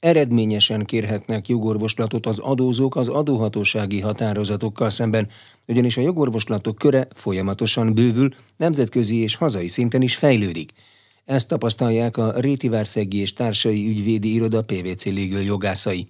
Eredményesen 0.00 0.84
kérhetnek 0.84 1.48
jogorvoslatot 1.48 2.26
az 2.26 2.38
adózók 2.38 2.96
az 2.96 3.08
adóhatósági 3.08 4.00
határozatokkal 4.00 4.90
szemben, 4.90 5.28
ugyanis 5.66 5.96
a 5.96 6.00
jogorvoslatok 6.00 6.76
köre 6.76 7.08
folyamatosan 7.14 7.94
bővül, 7.94 8.28
nemzetközi 8.56 9.16
és 9.16 9.34
hazai 9.34 9.68
szinten 9.68 10.02
is 10.02 10.16
fejlődik. 10.16 10.72
Ezt 11.24 11.48
tapasztalják 11.48 12.16
a 12.16 12.40
Rétivárszegi 12.40 13.20
és 13.20 13.32
Társai 13.32 13.88
Ügyvédi 13.88 14.34
Iroda 14.34 14.62
PVC 14.62 15.04
Legal 15.04 15.42
jogászai. 15.42 16.08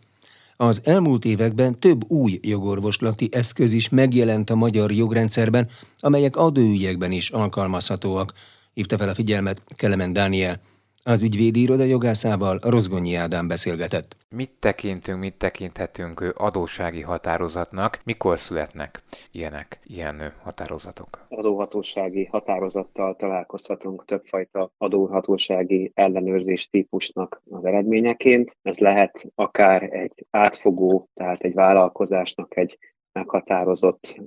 Az 0.56 0.80
elmúlt 0.84 1.24
években 1.24 1.78
több 1.78 2.10
új 2.10 2.38
jogorvoslati 2.42 3.28
eszköz 3.32 3.72
is 3.72 3.88
megjelent 3.88 4.50
a 4.50 4.54
magyar 4.54 4.92
jogrendszerben, 4.92 5.68
amelyek 5.98 6.36
adóügyekben 6.36 7.12
is 7.12 7.30
alkalmazhatóak, 7.30 8.32
hívta 8.74 8.98
fel 8.98 9.08
a 9.08 9.14
figyelmet 9.14 9.62
Kelemen 9.76 10.12
Dániel. 10.12 10.60
Az 11.08 11.22
ügyvédi 11.22 11.62
iroda 11.62 11.84
jogászával 11.84 12.58
Rozgonyi 12.62 13.14
Ádám 13.14 13.48
beszélgetett. 13.48 14.16
Mit 14.36 14.50
tekintünk, 14.58 15.18
mit 15.18 15.34
tekinthetünk 15.38 16.34
adósági 16.36 17.02
határozatnak? 17.02 18.00
Mikor 18.04 18.38
születnek 18.38 19.02
ilyenek, 19.32 19.78
ilyen 19.84 20.32
határozatok? 20.42 21.26
Adóhatósági 21.28 22.24
határozattal 22.24 23.16
találkozhatunk 23.16 24.04
többfajta 24.04 24.70
adóhatósági 24.78 25.90
ellenőrzés 25.94 26.68
típusnak 26.68 27.42
az 27.50 27.64
eredményeként. 27.64 28.56
Ez 28.62 28.78
lehet 28.78 29.26
akár 29.34 29.82
egy 29.82 30.26
átfogó, 30.30 31.08
tehát 31.14 31.40
egy 31.40 31.54
vállalkozásnak 31.54 32.56
egy 32.56 32.78
meghatározott 33.12 34.20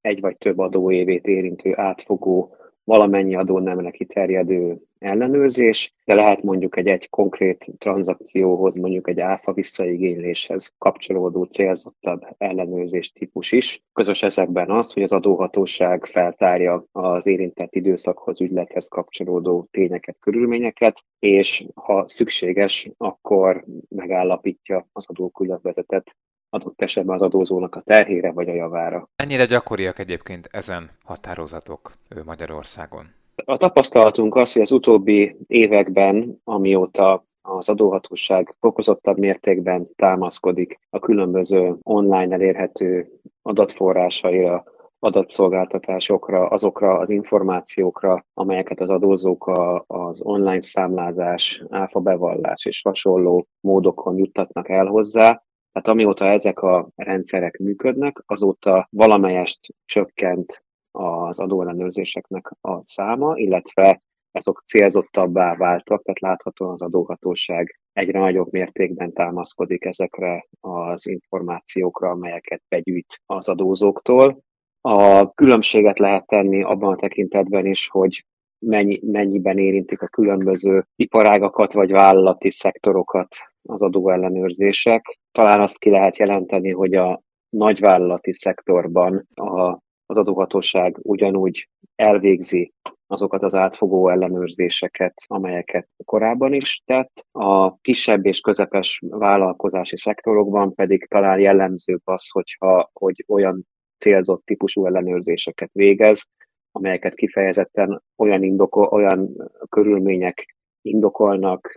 egy 0.00 0.20
vagy 0.20 0.36
több 0.36 0.58
adóévét 0.58 1.26
érintő 1.26 1.72
átfogó 1.76 2.56
valamennyi 2.86 3.36
adó 3.36 3.58
nemre 3.58 3.90
kiterjedő 3.90 4.78
ellenőrzés, 4.98 5.94
de 6.04 6.14
lehet 6.14 6.42
mondjuk 6.42 6.76
egy, 6.76 6.86
egy 6.86 7.08
konkrét 7.08 7.66
tranzakcióhoz, 7.78 8.74
mondjuk 8.74 9.08
egy 9.08 9.20
áfa 9.20 9.52
visszaigényléshez 9.52 10.74
kapcsolódó 10.78 11.44
célzottabb 11.44 12.26
ellenőrzés 12.38 13.12
típus 13.12 13.52
is. 13.52 13.82
Közös 13.92 14.22
ezekben 14.22 14.70
az, 14.70 14.92
hogy 14.92 15.02
az 15.02 15.12
adóhatóság 15.12 16.04
feltárja 16.04 16.84
az 16.92 17.26
érintett 17.26 17.74
időszakhoz, 17.74 18.40
ügylethez 18.40 18.88
kapcsolódó 18.88 19.68
tényeket, 19.70 20.16
körülményeket, 20.20 21.04
és 21.18 21.66
ha 21.74 22.08
szükséges, 22.08 22.90
akkor 22.96 23.64
megállapítja 23.88 24.86
az 24.92 25.04
adókülönbözetet 25.08 26.16
adott 26.50 26.82
esetben 26.82 27.14
az 27.14 27.22
adózónak 27.22 27.74
a 27.74 27.80
terhére 27.80 28.32
vagy 28.32 28.48
a 28.48 28.54
javára. 28.54 29.08
Mennyire 29.16 29.44
gyakoriak 29.44 29.98
egyébként 29.98 30.48
ezen 30.52 30.90
határozatok 31.04 31.92
Magyarországon? 32.24 33.06
A 33.44 33.56
tapasztalatunk 33.56 34.36
az, 34.36 34.52
hogy 34.52 34.62
az 34.62 34.72
utóbbi 34.72 35.36
években, 35.46 36.40
amióta 36.44 37.24
az 37.42 37.68
adóhatóság 37.68 38.54
fokozottabb 38.60 39.18
mértékben 39.18 39.88
támaszkodik 39.96 40.78
a 40.90 40.98
különböző 40.98 41.76
online 41.82 42.34
elérhető 42.34 43.08
adatforrásaira, 43.42 44.64
adatszolgáltatásokra, 44.98 46.46
azokra 46.48 46.98
az 46.98 47.10
információkra, 47.10 48.24
amelyeket 48.34 48.80
az 48.80 48.88
adózók 48.88 49.50
az 49.86 50.20
online 50.22 50.62
számlázás, 50.62 51.64
áfa 51.70 52.00
bevallás 52.00 52.64
és 52.64 52.82
hasonló 52.82 53.46
módokon 53.60 54.16
juttatnak 54.16 54.68
el 54.68 54.86
hozzá, 54.86 55.42
tehát 55.76 55.90
amióta 55.90 56.26
ezek 56.26 56.62
a 56.62 56.88
rendszerek 56.94 57.58
működnek, 57.58 58.22
azóta 58.26 58.88
valamelyest 58.90 59.74
csökkent 59.84 60.64
az 60.90 61.38
adóellenőrzéseknek 61.38 62.50
a 62.60 62.82
száma, 62.82 63.36
illetve 63.36 64.02
azok 64.32 64.62
célzottabbá 64.66 65.54
váltak, 65.56 66.02
tehát 66.02 66.20
láthatóan 66.20 66.72
az 66.72 66.82
adóhatóság 66.82 67.80
egyre 67.92 68.18
nagyobb 68.18 68.52
mértékben 68.52 69.12
támaszkodik 69.12 69.84
ezekre 69.84 70.46
az 70.60 71.06
információkra, 71.06 72.10
amelyeket 72.10 72.62
begyűjt 72.68 73.20
az 73.26 73.48
adózóktól. 73.48 74.38
A 74.80 75.30
különbséget 75.30 75.98
lehet 75.98 76.26
tenni 76.26 76.62
abban 76.62 76.92
a 76.92 76.96
tekintetben 76.96 77.66
is, 77.66 77.88
hogy 77.88 78.24
mennyi, 78.58 79.00
mennyiben 79.02 79.58
érintik 79.58 80.02
a 80.02 80.08
különböző 80.08 80.86
iparágakat 80.94 81.72
vagy 81.72 81.90
vállalati 81.90 82.50
szektorokat 82.50 83.28
az 83.66 83.82
adóellenőrzések. 83.82 85.18
Talán 85.32 85.60
azt 85.60 85.78
ki 85.78 85.90
lehet 85.90 86.18
jelenteni, 86.18 86.70
hogy 86.70 86.94
a 86.94 87.22
nagyvállalati 87.48 88.32
szektorban 88.32 89.26
a, 89.34 89.70
az 90.06 90.16
adóhatóság 90.16 90.98
ugyanúgy 91.02 91.68
elvégzi 91.94 92.72
azokat 93.06 93.42
az 93.42 93.54
átfogó 93.54 94.08
ellenőrzéseket, 94.08 95.14
amelyeket 95.26 95.88
korábban 96.04 96.52
is 96.52 96.82
tett. 96.84 97.26
A 97.32 97.76
kisebb 97.76 98.26
és 98.26 98.40
közepes 98.40 99.02
vállalkozási 99.08 99.96
szektorokban 99.96 100.74
pedig 100.74 101.06
talán 101.08 101.38
jellemzőbb 101.38 102.00
az, 102.04 102.30
hogyha, 102.30 102.90
hogy 102.92 103.24
olyan 103.28 103.66
célzott 103.98 104.44
típusú 104.44 104.86
ellenőrzéseket 104.86 105.70
végez, 105.72 106.26
amelyeket 106.72 107.14
kifejezetten 107.14 108.02
olyan, 108.16 108.42
indoko, 108.42 108.94
olyan 108.94 109.50
körülmények 109.68 110.55
indokolnak, 110.86 111.72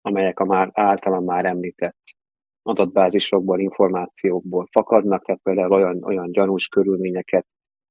amelyek 0.00 0.40
a 0.40 0.44
már 0.44 0.70
általán 0.72 1.22
már 1.22 1.44
említett 1.44 1.96
adatbázisokból, 2.62 3.60
információkból 3.60 4.68
fakadnak, 4.70 5.24
tehát 5.24 5.40
például 5.42 5.72
olyan, 5.72 6.04
olyan 6.04 6.32
gyanús 6.32 6.68
körülményeket 6.68 7.46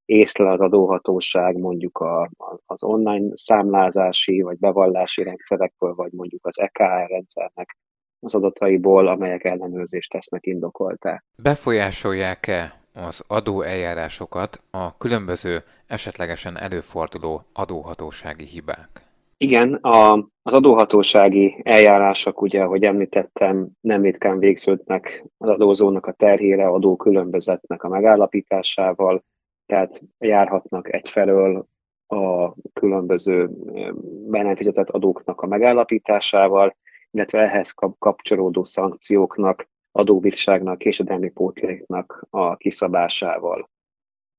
észlel 0.05 0.51
az 0.51 0.59
adóhatóság 0.59 1.57
mondjuk 1.57 1.97
a, 1.97 2.29
az 2.65 2.83
online 2.83 3.29
számlázási 3.33 4.41
vagy 4.41 4.57
bevallási 4.57 5.23
rendszerekből, 5.23 5.93
vagy 5.93 6.11
mondjuk 6.11 6.45
az 6.45 6.59
EKR 6.59 7.07
rendszernek 7.07 7.77
az 8.19 8.35
adataiból, 8.35 9.07
amelyek 9.07 9.43
ellenőrzést 9.43 10.11
tesznek 10.11 10.45
indokoltá. 10.45 11.23
Befolyásolják-e 11.43 12.73
az 12.93 13.25
adó 13.27 13.61
eljárásokat 13.61 14.63
a 14.71 14.97
különböző 14.97 15.63
esetlegesen 15.87 16.57
előforduló 16.57 17.41
adóhatósági 17.53 18.45
hibák? 18.45 19.04
Igen, 19.45 19.73
a, 19.73 20.13
az 20.41 20.53
adóhatósági 20.53 21.59
eljárások, 21.63 22.41
ugye, 22.41 22.63
ahogy 22.63 22.83
említettem, 22.83 23.67
nem 23.81 24.01
ritkán 24.01 24.39
végződnek 24.39 25.25
az 25.37 25.49
adózónak 25.49 26.05
a 26.05 26.11
terhére, 26.11 26.67
adó 26.67 26.95
különbözetnek 26.95 27.83
a 27.83 27.89
megállapításával, 27.89 29.23
tehát 29.65 30.01
járhatnak 30.19 30.93
egyfelől 30.93 31.67
a 32.07 32.53
különböző 32.73 33.49
be 34.27 34.41
nem 34.41 34.55
fizetett 34.55 34.89
adóknak 34.89 35.41
a 35.41 35.47
megállapításával, 35.47 36.75
illetve 37.11 37.39
ehhez 37.39 37.71
kapcsolódó 37.99 38.63
szankcióknak 38.63 39.67
adóbírságnak, 39.91 40.77
késedelmi 40.77 41.29
pótléknak 41.29 42.27
a 42.29 42.55
kiszabásával. 42.55 43.69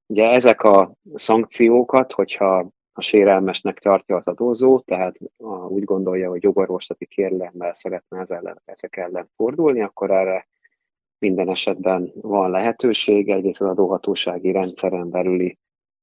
Ugye 0.07 0.31
ezek 0.31 0.63
a 0.63 0.93
szankciókat, 1.15 2.13
hogyha 2.13 2.75
a 2.99 3.01
sérelmesnek 3.01 3.79
tartja 3.79 4.17
az 4.17 4.27
adózó, 4.27 4.79
tehát 4.79 5.17
úgy 5.69 5.85
gondolja, 5.85 6.29
hogy 6.29 6.43
jogorvoslati 6.43 7.07
kérlemmel 7.07 7.75
szeretne 7.75 8.21
ez 8.21 8.31
ellen, 8.31 8.63
ezek 8.65 8.97
ellen 8.97 9.31
fordulni, 9.37 9.83
akkor 9.83 10.11
erre 10.11 10.49
minden 11.19 11.49
esetben 11.49 12.13
van 12.15 12.51
lehetőség, 12.51 13.29
egyrészt 13.29 13.61
az 13.61 13.69
adóhatósági 13.69 14.53
rendszeren 14.53 15.11
belüli 15.11 15.59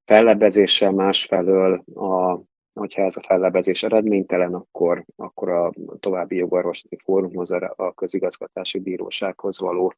fellebezéssel, 0.05 0.91
másfelől 0.91 1.83
a 1.95 2.41
hogyha 2.73 3.01
ez 3.01 3.17
a 3.17 3.23
fellebezés 3.27 3.83
eredménytelen, 3.83 4.53
akkor, 4.53 5.03
akkor 5.15 5.49
a 5.49 5.71
további 5.99 6.35
jogorvoslati 6.35 6.97
fórumhoz, 7.03 7.51
a 7.75 7.93
közigazgatási 7.95 8.79
bírósághoz 8.79 9.59
való 9.59 9.93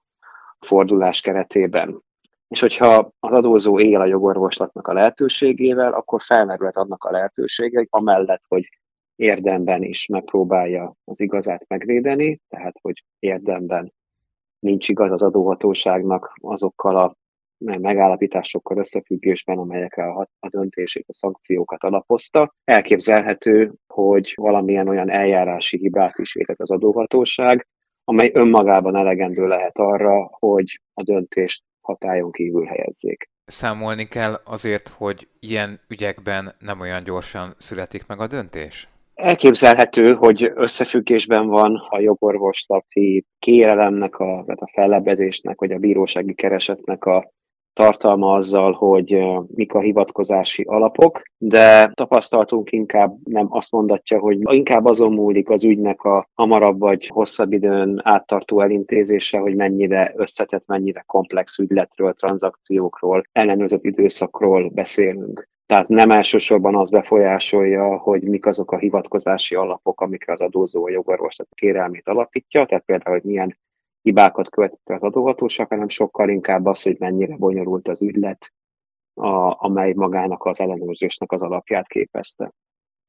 fordulás 0.59 1.21
keretében. 1.21 2.01
És 2.47 2.59
hogyha 2.59 3.11
az 3.19 3.33
adózó 3.33 3.79
él 3.79 4.01
a 4.01 4.05
jogorvoslatnak 4.05 4.87
a 4.87 4.93
lehetőségével, 4.93 5.93
akkor 5.93 6.21
felmerülhet 6.21 6.75
annak 6.75 7.03
a 7.03 7.11
lehetősége, 7.11 7.85
amellett, 7.89 8.43
hogy 8.47 8.69
érdemben 9.15 9.83
is 9.83 10.07
megpróbálja 10.07 10.93
az 11.03 11.19
igazát 11.19 11.65
megvédeni, 11.67 12.39
tehát 12.49 12.75
hogy 12.81 13.03
érdemben 13.19 13.93
nincs 14.59 14.89
igaz 14.89 15.11
az 15.11 15.21
adóhatóságnak 15.21 16.33
azokkal 16.41 16.95
a 16.97 17.15
megállapításokkal 17.57 18.77
összefüggésben, 18.77 19.57
amelyekre 19.57 20.03
a, 20.03 20.27
a 20.39 20.49
döntését, 20.49 21.05
a 21.07 21.13
szankciókat 21.13 21.83
alapozta. 21.83 22.53
Elképzelhető, 22.63 23.73
hogy 23.87 24.33
valamilyen 24.35 24.87
olyan 24.87 25.09
eljárási 25.09 25.77
hibát 25.77 26.17
is 26.17 26.33
vétett 26.33 26.59
az 26.59 26.71
adóhatóság, 26.71 27.67
amely 28.03 28.31
önmagában 28.33 28.95
elegendő 28.95 29.47
lehet 29.47 29.77
arra, 29.77 30.29
hogy 30.39 30.81
a 30.93 31.03
döntést 31.03 31.63
hatályon 31.85 32.31
kívül 32.31 32.65
helyezzék. 32.65 33.29
Számolni 33.45 34.05
kell 34.05 34.33
azért, 34.45 34.87
hogy 34.87 35.27
ilyen 35.39 35.79
ügyekben 35.87 36.55
nem 36.59 36.79
olyan 36.79 37.03
gyorsan 37.03 37.53
születik 37.57 38.07
meg 38.07 38.19
a 38.19 38.27
döntés? 38.27 38.87
Elképzelhető, 39.13 40.13
hogy 40.13 40.51
összefüggésben 40.55 41.47
van 41.47 41.75
a 41.89 41.99
jogorvoslati 41.99 43.25
kérelemnek, 43.39 44.19
a, 44.19 44.25
tehát 44.45 44.61
a 44.61 44.71
fellebezésnek, 44.73 45.59
vagy 45.59 45.71
a 45.71 45.77
bírósági 45.77 46.33
keresetnek 46.33 47.05
a 47.05 47.31
tartalma 47.75 48.33
azzal, 48.33 48.71
hogy 48.71 49.23
mik 49.55 49.73
a 49.73 49.79
hivatkozási 49.79 50.63
alapok, 50.63 51.21
de 51.37 51.91
tapasztaltunk 51.93 52.71
inkább 52.71 53.15
nem 53.23 53.47
azt 53.49 53.71
mondatja, 53.71 54.19
hogy 54.19 54.37
inkább 54.41 54.85
azon 54.85 55.13
múlik 55.13 55.49
az 55.49 55.63
ügynek 55.63 56.03
a 56.03 56.29
hamarabb 56.33 56.79
vagy 56.79 57.07
hosszabb 57.07 57.53
időn 57.53 58.01
áttartó 58.03 58.61
elintézése, 58.61 59.37
hogy 59.37 59.55
mennyire 59.55 60.13
összetett, 60.15 60.63
mennyire 60.65 61.03
komplex 61.07 61.57
ügyletről, 61.57 62.13
tranzakciókról, 62.13 63.23
ellenőrzött 63.31 63.83
időszakról 63.83 64.69
beszélünk. 64.69 65.47
Tehát 65.65 65.87
nem 65.87 66.09
elsősorban 66.09 66.75
az 66.75 66.89
befolyásolja, 66.89 67.97
hogy 67.97 68.23
mik 68.23 68.45
azok 68.45 68.71
a 68.71 68.77
hivatkozási 68.77 69.55
alapok, 69.55 70.01
amikre 70.01 70.33
az 70.33 70.39
adózó 70.39 70.85
a 70.85 70.89
jogorvoslat 70.89 71.47
kérelmét 71.51 72.07
alapítja, 72.07 72.65
tehát 72.65 72.83
például, 72.85 73.15
hogy 73.15 73.25
milyen 73.25 73.57
hibákat 74.05 74.49
követett 74.49 74.89
az 74.89 75.01
adóhatóság, 75.01 75.67
hanem 75.67 75.89
sokkal 75.89 76.29
inkább 76.29 76.65
az, 76.65 76.81
hogy 76.81 76.95
mennyire 76.99 77.35
bonyolult 77.35 77.87
az 77.87 78.01
ügylet, 78.01 78.53
a, 79.13 79.65
amely 79.65 79.93
magának 79.93 80.45
az 80.45 80.59
ellenőrzésnek 80.59 81.31
az 81.31 81.41
alapját 81.41 81.87
képezte. 81.87 82.51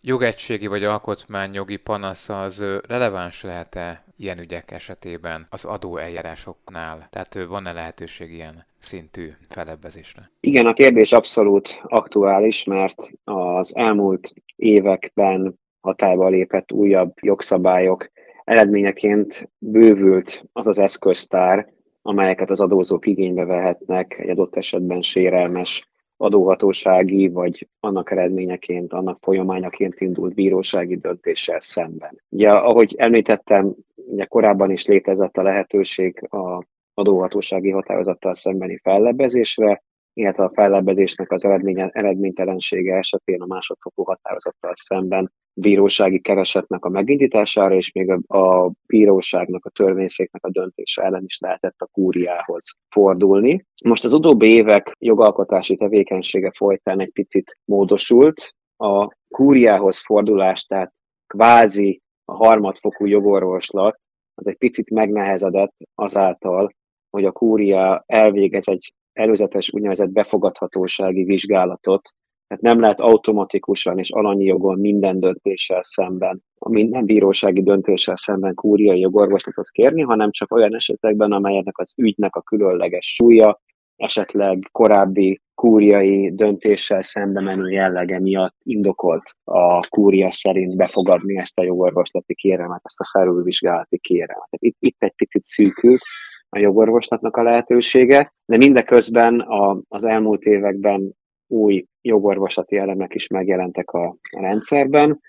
Jogegységi 0.00 0.66
vagy 0.66 0.84
alkotmányjogi 0.84 1.76
panasz 1.76 2.28
az 2.28 2.64
releváns 2.88 3.42
lehet-e 3.42 4.04
ilyen 4.16 4.38
ügyek 4.38 4.70
esetében 4.70 5.46
az 5.50 5.64
adóeljárásoknál? 5.64 7.08
Tehát 7.10 7.46
van-e 7.48 7.72
lehetőség 7.72 8.32
ilyen 8.32 8.66
szintű 8.78 9.30
felebbezésre? 9.48 10.30
Igen, 10.40 10.66
a 10.66 10.72
kérdés 10.72 11.12
abszolút 11.12 11.80
aktuális, 11.82 12.64
mert 12.64 13.10
az 13.24 13.76
elmúlt 13.76 14.32
években 14.56 15.58
hatályba 15.80 16.28
lépett 16.28 16.72
újabb 16.72 17.12
jogszabályok 17.20 18.10
eredményeként 18.46 19.50
bővült 19.58 20.44
az 20.52 20.66
az 20.66 20.78
eszköztár, 20.78 21.72
amelyeket 22.02 22.50
az 22.50 22.60
adózók 22.60 23.06
igénybe 23.06 23.44
vehetnek 23.44 24.18
egy 24.18 24.28
adott 24.28 24.56
esetben 24.56 25.02
sérelmes 25.02 25.88
adóhatósági, 26.16 27.28
vagy 27.28 27.68
annak 27.80 28.10
eredményeként, 28.10 28.92
annak 28.92 29.18
folyamányaként 29.20 30.00
indult 30.00 30.34
bírósági 30.34 30.96
döntéssel 30.96 31.60
szemben. 31.60 32.22
Ugye, 32.28 32.50
ahogy 32.50 32.94
említettem, 32.98 33.74
ugye 33.94 34.24
korábban 34.24 34.70
is 34.70 34.86
létezett 34.86 35.36
a 35.36 35.42
lehetőség 35.42 36.26
a 36.30 36.66
adóhatósági 36.94 37.70
határozattal 37.70 38.34
szembeni 38.34 38.78
fellebbezésre, 38.82 39.82
illetve 40.16 40.44
a 40.44 40.50
fellebbezésnek 40.54 41.32
az 41.32 41.44
eredmény, 41.44 41.90
eredménytelensége 41.92 42.96
esetén 42.96 43.40
a 43.40 43.46
másodfokú 43.46 44.02
határozattal 44.02 44.72
szemben 44.74 45.32
bírósági 45.54 46.20
keresetnek 46.20 46.84
a 46.84 46.88
megindítására, 46.88 47.74
és 47.74 47.92
még 47.92 48.10
a, 48.10 48.38
a 48.38 48.72
bíróságnak, 48.86 49.64
a 49.64 49.70
törvényszéknek 49.70 50.44
a 50.44 50.50
döntése 50.50 51.02
ellen 51.02 51.24
is 51.24 51.38
lehetett 51.38 51.74
a 51.78 51.86
kúriához 51.86 52.64
fordulni. 52.88 53.64
Most 53.84 54.04
az 54.04 54.12
utóbbi 54.12 54.54
évek 54.54 54.92
jogalkotási 54.98 55.76
tevékenysége 55.76 56.52
folytán 56.56 57.00
egy 57.00 57.12
picit 57.12 57.58
módosult. 57.64 58.54
A 58.76 59.16
kúriához 59.28 59.98
fordulás, 59.98 60.64
tehát 60.64 60.92
kvázi 61.26 62.00
a 62.24 62.32
harmadfokú 62.32 63.06
jogorvoslat, 63.06 64.00
az 64.34 64.46
egy 64.46 64.56
picit 64.56 64.90
megnehezedett 64.90 65.74
azáltal, 65.94 66.70
hogy 67.10 67.24
a 67.24 67.32
kúria 67.32 68.02
elvégez 68.06 68.68
egy 68.68 68.94
előzetes 69.16 69.72
úgynevezett 69.72 70.10
befogadhatósági 70.10 71.24
vizsgálatot, 71.24 72.08
tehát 72.46 72.62
nem 72.62 72.80
lehet 72.80 73.00
automatikusan 73.00 73.98
és 73.98 74.10
alanyi 74.10 74.44
jogon 74.44 74.78
minden 74.78 75.20
döntéssel 75.20 75.82
szemben, 75.82 76.42
a 76.58 76.68
minden 76.68 77.04
bírósági 77.04 77.62
döntéssel 77.62 78.16
szemben 78.16 78.54
kúriai 78.54 79.00
jogorvoslatot 79.00 79.68
kérni, 79.68 80.02
hanem 80.02 80.30
csak 80.30 80.52
olyan 80.52 80.74
esetekben, 80.74 81.32
amelyeknek 81.32 81.78
az 81.78 81.92
ügynek 81.96 82.36
a 82.36 82.42
különleges 82.42 83.14
súlya, 83.14 83.60
esetleg 83.96 84.68
korábbi 84.72 85.40
kúriai 85.54 86.34
döntéssel 86.34 87.02
szembe 87.02 87.40
menő 87.40 87.70
jellege 87.70 88.20
miatt 88.20 88.56
indokolt 88.62 89.30
a 89.44 89.86
kúria 89.88 90.30
szerint 90.30 90.76
befogadni 90.76 91.38
ezt 91.38 91.58
a 91.58 91.64
jogorvoslati 91.64 92.34
kérelmet, 92.34 92.80
ezt 92.82 93.00
a 93.00 93.08
felülvizsgálati 93.12 93.98
kérelmet. 93.98 94.48
Itt, 94.50 94.76
itt 94.78 94.96
egy 94.98 95.14
picit 95.16 95.42
szűkült 95.42 96.00
a 96.48 96.58
jogorvoslatnak 96.58 97.36
a 97.36 97.42
lehetősége, 97.42 98.34
de 98.44 98.56
mindeközben 98.56 99.40
a, 99.40 99.80
az 99.88 100.04
elmúlt 100.04 100.42
években 100.42 101.14
új 101.46 101.84
jogorvoslati 102.00 102.76
elemek 102.76 103.14
is 103.14 103.26
megjelentek 103.26 103.90
a, 103.90 104.06
a 104.06 104.40
rendszerben. 104.40 105.20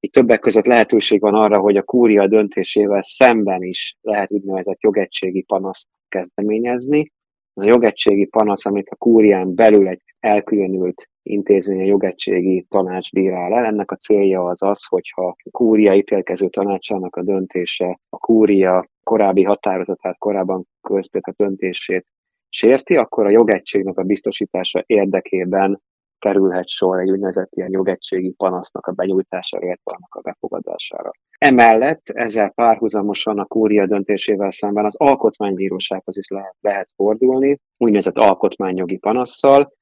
Itt 0.00 0.12
többek 0.12 0.40
között 0.40 0.66
lehetőség 0.66 1.20
van 1.20 1.34
arra, 1.34 1.58
hogy 1.58 1.76
a 1.76 1.82
kúria 1.82 2.26
döntésével 2.26 3.02
szemben 3.02 3.62
is 3.62 3.96
lehet 4.00 4.32
úgynevezett 4.32 4.80
jogegységi 4.80 5.42
panaszt 5.42 5.86
kezdeményezni. 6.08 7.12
Ez 7.54 7.64
a 7.64 7.66
jogegységi 7.66 8.24
panasz, 8.26 8.66
amit 8.66 8.88
a 8.88 8.96
kúrián 8.96 9.54
belül 9.54 9.88
egy 9.88 10.02
elkülönült 10.20 11.08
intézmény 11.30 11.80
a 11.80 11.84
jogegységi 11.84 12.66
tanács 12.68 13.12
bírál 13.12 13.52
el. 13.52 13.64
Ennek 13.64 13.90
a 13.90 13.96
célja 13.96 14.44
az 14.44 14.62
az, 14.62 14.84
hogyha 14.84 15.26
a 15.26 15.50
kúria 15.50 15.94
ítélkező 15.94 16.48
tanácsának 16.48 17.16
a 17.16 17.22
döntése 17.22 17.98
a 18.08 18.18
kúria 18.18 18.88
korábbi 19.02 19.42
határozatát, 19.42 20.18
korábban 20.18 20.66
köztetett 20.80 21.36
döntését 21.36 22.06
sérti, 22.48 22.96
akkor 22.96 23.26
a 23.26 23.30
jogegységnek 23.30 23.98
a 23.98 24.02
biztosítása 24.02 24.82
érdekében 24.86 25.80
kerülhet 26.18 26.68
sor 26.68 27.00
egy 27.00 27.10
úgynevezett 27.10 27.52
ilyen 27.54 27.70
jogegységi 27.70 28.32
panasznak 28.36 28.86
a 28.86 28.92
benyújtására, 28.92 29.64
illetve 29.64 29.92
annak 29.92 30.14
a 30.14 30.20
befogadására. 30.20 31.10
Emellett 31.38 32.08
ezzel 32.08 32.50
párhuzamosan 32.50 33.38
a 33.38 33.44
kúria 33.44 33.86
döntésével 33.86 34.50
szemben 34.50 34.84
az 34.84 34.96
alkotmánybírósághoz 34.96 36.18
is 36.18 36.28
lehet, 36.28 36.56
lehet 36.60 36.88
fordulni, 36.96 37.58
úgynevezett 37.76 38.16
alkotmányjogi 38.16 38.96
panasszal. 38.96 39.72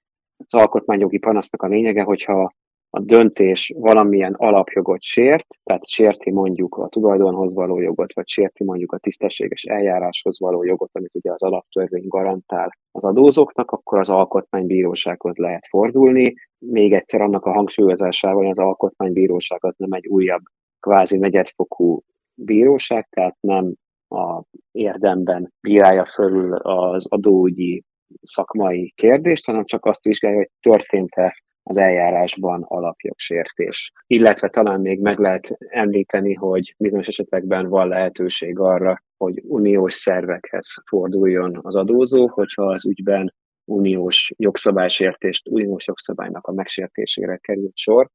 Az 0.46 0.60
alkotmányjogi 0.60 1.18
panasznak 1.18 1.62
a 1.62 1.66
lényege, 1.66 2.02
hogyha 2.02 2.52
a 2.90 3.00
döntés 3.00 3.72
valamilyen 3.76 4.32
alapjogot 4.32 5.02
sért, 5.02 5.46
tehát 5.62 5.86
sérti 5.86 6.30
mondjuk 6.30 6.76
a 6.76 6.88
tulajdonhoz 6.88 7.54
való 7.54 7.80
jogot, 7.80 8.14
vagy 8.14 8.28
sérti 8.28 8.64
mondjuk 8.64 8.92
a 8.92 8.98
tisztességes 8.98 9.64
eljáráshoz 9.64 10.40
való 10.40 10.64
jogot, 10.64 10.90
amit 10.92 11.14
ugye 11.14 11.32
az 11.32 11.42
alaptörvény 11.42 12.08
garantál 12.08 12.70
az 12.92 13.04
adózóknak, 13.04 13.70
akkor 13.70 13.98
az 13.98 14.08
alkotmánybírósághoz 14.08 15.36
lehet 15.36 15.66
fordulni. 15.66 16.34
Még 16.58 16.92
egyszer 16.92 17.20
annak 17.20 17.44
a 17.44 17.52
hangsúlyozásával, 17.52 18.46
az 18.46 18.58
alkotmánybíróság 18.58 19.64
az 19.64 19.74
nem 19.76 19.92
egy 19.92 20.06
újabb 20.06 20.42
kvázi 20.80 21.16
negyedfokú 21.16 22.02
bíróság, 22.34 23.06
tehát 23.10 23.36
nem 23.40 23.74
a 24.08 24.42
érdemben 24.72 25.52
bírálja 25.60 26.06
fölül 26.14 26.54
az 26.54 27.06
adóügyi 27.08 27.84
szakmai 28.22 28.92
kérdést, 28.96 29.46
hanem 29.46 29.64
csak 29.64 29.84
azt 29.84 30.04
vizsgálja, 30.04 30.36
hogy 30.36 30.50
történt-e 30.60 31.42
az 31.62 31.76
eljárásban 31.76 32.62
alapjogsértés. 32.62 33.92
Illetve 34.06 34.48
talán 34.48 34.80
még 34.80 35.00
meg 35.00 35.18
lehet 35.18 35.56
említeni, 35.58 36.34
hogy 36.34 36.74
bizonyos 36.78 37.06
esetekben 37.06 37.68
van 37.68 37.88
lehetőség 37.88 38.58
arra, 38.58 39.02
hogy 39.16 39.42
uniós 39.44 39.94
szervekhez 39.94 40.68
forduljon 40.88 41.58
az 41.62 41.74
adózó, 41.74 42.28
hogyha 42.28 42.64
az 42.64 42.86
ügyben 42.86 43.34
uniós 43.64 44.32
jogszabálysértést, 44.36 45.48
uniós 45.48 45.86
jogszabálynak 45.86 46.46
a 46.46 46.52
megsértésére 46.52 47.36
került 47.36 47.76
sor. 47.76 48.08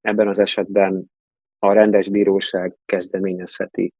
Ebben 0.00 0.28
az 0.28 0.38
esetben 0.38 1.04
a 1.58 1.72
rendes 1.72 2.08
bíróság 2.08 2.76
kezdeményezheti 2.84 3.92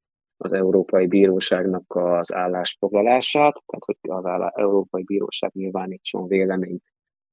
az 0.43 0.53
Európai 0.53 1.07
Bíróságnak 1.07 1.85
az 1.89 2.35
állásfoglalását, 2.35 3.63
tehát 3.67 3.85
hogy 3.85 3.97
az 4.01 4.51
Európai 4.55 5.03
Bíróság 5.03 5.51
nyilvánítson 5.55 6.27
véleményt 6.27 6.83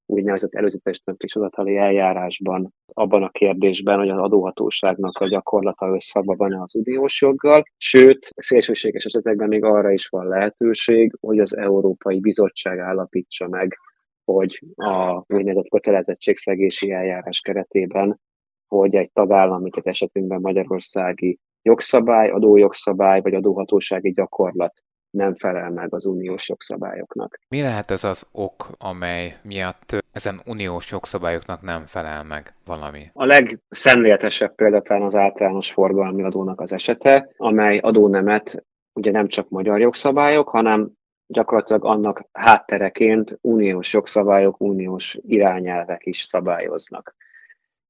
úgynevezett 0.05 0.53
előzetes 0.53 1.01
döntéshozatali 1.03 1.77
eljárásban 1.77 2.73
abban 2.93 3.23
a 3.23 3.29
kérdésben, 3.29 3.97
hogy 3.97 4.09
az 4.09 4.19
adóhatóságnak 4.19 5.17
a 5.17 5.27
gyakorlata 5.27 5.87
összhangban 5.87 6.37
van 6.37 6.53
az 6.53 6.75
uniós 6.75 7.21
joggal, 7.21 7.63
sőt, 7.77 8.33
szélsőséges 8.35 9.05
esetekben 9.05 9.47
még 9.47 9.63
arra 9.63 9.91
is 9.91 10.07
van 10.07 10.27
lehetőség, 10.27 11.17
hogy 11.19 11.39
az 11.39 11.57
Európai 11.57 12.19
Bizottság 12.19 12.79
állapítsa 12.79 13.47
meg, 13.47 13.77
hogy 14.23 14.61
a 14.75 15.23
úgynevezett 15.27 15.69
kötelezettségszegési 15.69 16.91
eljárás 16.91 17.39
keretében, 17.39 18.19
hogy 18.67 18.95
egy 18.95 19.11
tagállam, 19.11 19.61
mint 19.61 19.77
esetünkben 19.83 20.41
Magyarországi 20.41 21.39
jogszabály, 21.67 22.29
adójogszabály 22.29 23.21
vagy 23.21 23.33
adóhatósági 23.33 24.11
gyakorlat 24.11 24.73
nem 25.09 25.35
felel 25.35 25.69
meg 25.69 25.93
az 25.93 26.05
uniós 26.05 26.49
jogszabályoknak. 26.49 27.39
Mi 27.49 27.61
lehet 27.61 27.91
ez 27.91 28.03
az 28.03 28.29
ok, 28.33 28.67
amely 28.77 29.35
miatt 29.43 29.97
ezen 30.11 30.41
uniós 30.45 30.91
jogszabályoknak 30.91 31.61
nem 31.61 31.85
felel 31.85 32.23
meg 32.23 32.53
valami? 32.65 33.09
A 33.13 33.25
legszemléletesebb 33.25 34.55
példátán 34.55 35.01
az 35.01 35.15
általános 35.15 35.71
forgalmi 35.71 36.23
adónak 36.23 36.61
az 36.61 36.73
esete, 36.73 37.29
amely 37.37 37.77
adónemet 37.77 38.65
ugye 38.93 39.11
nem 39.11 39.27
csak 39.27 39.49
magyar 39.49 39.79
jogszabályok, 39.79 40.49
hanem 40.49 40.91
gyakorlatilag 41.27 41.85
annak 41.85 42.23
háttereként 42.31 43.37
uniós 43.41 43.93
jogszabályok, 43.93 44.61
uniós 44.61 45.17
irányelvek 45.21 46.05
is 46.05 46.21
szabályoznak. 46.21 47.15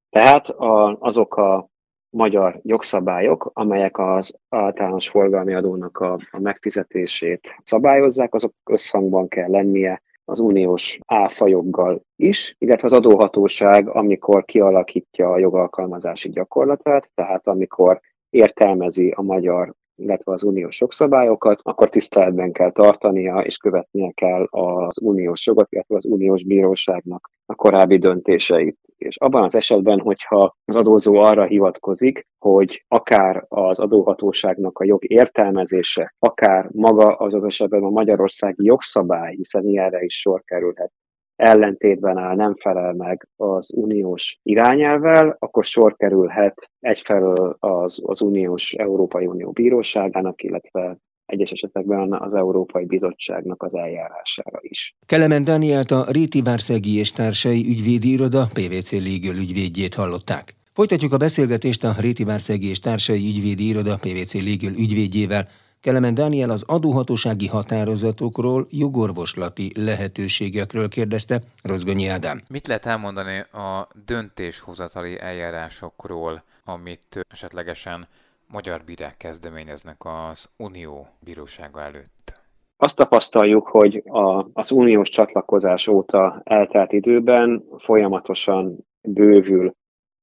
Tehát 0.10 0.50
a, 0.50 0.98
azok 1.00 1.36
a 1.36 1.70
magyar 2.18 2.60
jogszabályok, 2.64 3.52
amelyek 3.54 3.98
az 3.98 4.34
általános 4.50 5.10
forgalmi 5.10 5.54
adónak 5.54 5.98
a, 5.98 6.18
a 6.32 6.40
megfizetését 6.40 7.56
szabályozzák, 7.64 8.34
azok 8.34 8.54
összhangban 8.66 9.28
kell 9.28 9.50
lennie 9.50 10.02
az 10.26 10.40
uniós 10.40 11.00
áfajoggal 11.06 12.02
is, 12.16 12.56
illetve 12.58 12.88
az 12.88 12.94
adóhatóság, 12.94 13.88
amikor 13.90 14.46
kialakítja 14.46 15.30
a 15.30 15.40
jogalkalmazási 15.40 16.30
gyakorlatát, 16.30 17.10
tehát 17.16 17.48
amikor 17.48 18.00
értelmezi 18.30 19.14
a 19.16 19.22
magyar 19.22 19.74
illetve 19.98 20.34
az 20.34 20.44
uniós 20.44 20.80
jogszabályokat, 20.80 21.60
akkor 21.64 21.90
tiszteletben 21.90 22.52
kell 22.52 22.72
tartania 22.72 23.40
és 23.40 23.58
követnie 23.58 24.12
kell 24.12 24.48
az 24.50 24.98
uniós 25.02 25.46
jogot, 25.46 25.72
illetve 25.72 25.96
az 25.96 26.06
uniós 26.06 26.44
bíróságnak 26.44 27.30
a 27.46 27.56
korábbi 27.56 27.98
döntéseit. 27.98 28.78
És 28.98 29.18
abban 29.18 29.44
az 29.44 29.56
esetben, 29.56 30.00
hogyha 30.00 30.56
az 30.66 30.76
adózó 30.76 31.16
arra 31.16 31.44
hivatkozik, 31.44 32.28
hogy 32.40 32.86
akár 32.88 33.46
az 33.48 33.80
adóhatóságnak 33.80 34.80
a 34.80 34.86
jog 34.86 35.12
értelmezése, 35.12 36.16
akár 36.20 36.70
maga 36.72 37.16
az 37.16 37.34
az 37.34 37.44
esetben 37.44 37.84
a 37.84 37.90
magyarországi 37.90 38.66
jogszabály, 38.66 39.36
hiszen 39.36 39.66
ilyenre 39.66 40.02
is 40.02 40.20
sor 40.20 40.42
kerülhet, 40.44 40.92
ellentétben 41.38 42.18
áll, 42.18 42.36
nem 42.36 42.56
felel 42.56 42.94
meg 42.94 43.28
az 43.36 43.74
uniós 43.74 44.40
irányelvel, 44.44 45.36
akkor 45.40 45.66
sor 45.66 45.96
kerülhet 45.96 46.70
egyfelől 46.80 47.56
az, 47.60 48.02
az 48.06 48.22
uniós 48.22 48.74
Európai 48.74 49.26
Unió 49.26 49.52
bíróságának, 49.52 50.44
illetve 50.44 50.98
egyes 51.26 51.52
esetekben 51.52 52.14
az 52.14 52.34
Európai 52.34 52.86
Bizottságnak 52.86 53.64
az 53.64 53.76
eljárására 53.76 54.60
is. 54.62 54.96
Kelemen 55.06 55.44
Dánielt 55.44 55.92
a 55.92 56.06
Réti 56.12 56.42
Várszegi 56.42 56.98
és 56.98 57.12
Társai 57.12 57.66
ügyvédi 57.70 58.12
iroda 58.12 58.48
PVC 58.54 58.92
Legal 58.92 59.36
ügyvédjét 59.36 59.94
hallották. 59.94 60.56
Folytatjuk 60.74 61.14
a 61.14 61.18
beszélgetést 61.18 61.84
a 61.84 61.96
Réti 62.00 62.24
Várszegi 62.24 62.70
és 62.70 62.80
Társai 62.80 63.28
ügyvédi 63.28 63.68
iroda 63.68 63.96
PVC 63.96 64.34
Legal 64.34 64.74
ügyvédjével, 64.84 65.48
Kelemen 65.88 66.14
Dániel 66.14 66.50
az 66.50 66.64
adóhatósági 66.68 67.48
határozatokról, 67.48 68.66
jogorvoslati 68.70 69.72
lehetőségekről 69.76 70.88
kérdezte 70.88 71.40
Rozgonyi 71.64 72.08
Ádám. 72.08 72.40
Mit 72.50 72.68
lehet 72.68 72.86
elmondani 72.86 73.38
a 73.40 73.88
döntéshozatali 74.06 75.20
eljárásokról, 75.20 76.44
amit 76.66 77.26
esetlegesen 77.32 78.08
magyar 78.52 78.82
bírák 78.86 79.18
kezdeményeznek 79.18 79.98
az 80.00 80.50
Unió 80.58 81.08
bírósága 81.20 81.82
előtt? 81.82 82.42
Azt 82.78 82.96
tapasztaljuk, 82.96 83.68
hogy 83.68 84.04
a, 84.06 84.46
az 84.54 84.72
uniós 84.72 85.10
csatlakozás 85.10 85.88
óta 85.88 86.42
eltelt 86.44 86.92
időben 86.92 87.64
folyamatosan 87.78 88.78
bővül 89.02 89.76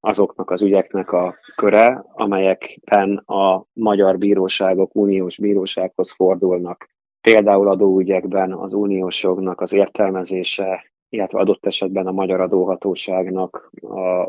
azoknak 0.05 0.51
az 0.51 0.63
ügyeknek 0.63 1.13
a 1.13 1.35
köre, 1.57 2.05
amelyekben 2.13 3.17
a 3.17 3.65
magyar 3.73 4.19
bíróságok 4.19 4.95
uniós 4.95 5.39
bírósághoz 5.39 6.13
fordulnak. 6.13 6.89
Például 7.21 7.69
adóügyekben 7.69 8.53
az 8.53 8.73
uniós 8.73 9.23
jognak 9.23 9.61
az 9.61 9.73
értelmezése, 9.73 10.93
illetve 11.09 11.39
adott 11.39 11.67
esetben 11.67 12.07
a 12.07 12.13
magyar 12.13 12.41
adóhatóságnak 12.41 13.71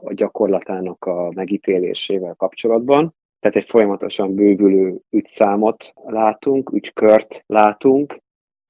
a 0.01 0.13
gyakorlatának 0.13 1.05
a 1.05 1.31
megítélésével 1.31 2.33
kapcsolatban. 2.37 3.13
Tehát 3.39 3.57
egy 3.57 3.69
folyamatosan 3.69 4.35
bővülő 4.35 4.99
ügyszámot 5.09 5.93
látunk, 6.05 6.71
ügykört 6.73 7.43
látunk. 7.45 8.17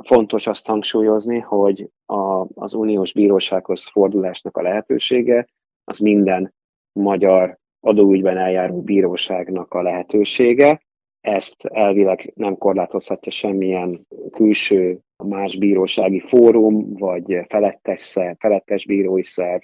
Fontos 0.04 0.48
azt 0.48 0.68
hangsúlyozni, 0.68 1.40
hogy 1.40 1.90
a, 2.06 2.46
az 2.54 2.74
uniós 2.74 3.14
bírósághoz 3.14 3.90
fordulásnak 3.90 4.58
a 4.58 4.62
lehetősége 4.62 5.48
az 5.84 6.00
minden 6.00 6.54
magyar 6.96 7.58
adóügyben 7.80 8.38
eljáró 8.38 8.82
bíróságnak 8.82 9.74
a 9.74 9.82
lehetősége. 9.82 10.82
Ezt 11.22 11.66
elvileg 11.66 12.32
nem 12.36 12.58
korlátozhatja 12.58 13.32
semmilyen 13.32 14.08
külső 14.32 15.00
más 15.24 15.58
bírósági 15.58 16.20
fórum, 16.20 16.94
vagy 16.94 17.40
felettes, 17.48 18.02
szerv, 18.02 18.36
felettes 18.40 18.86
bírói 18.86 19.24
szerv, 19.24 19.62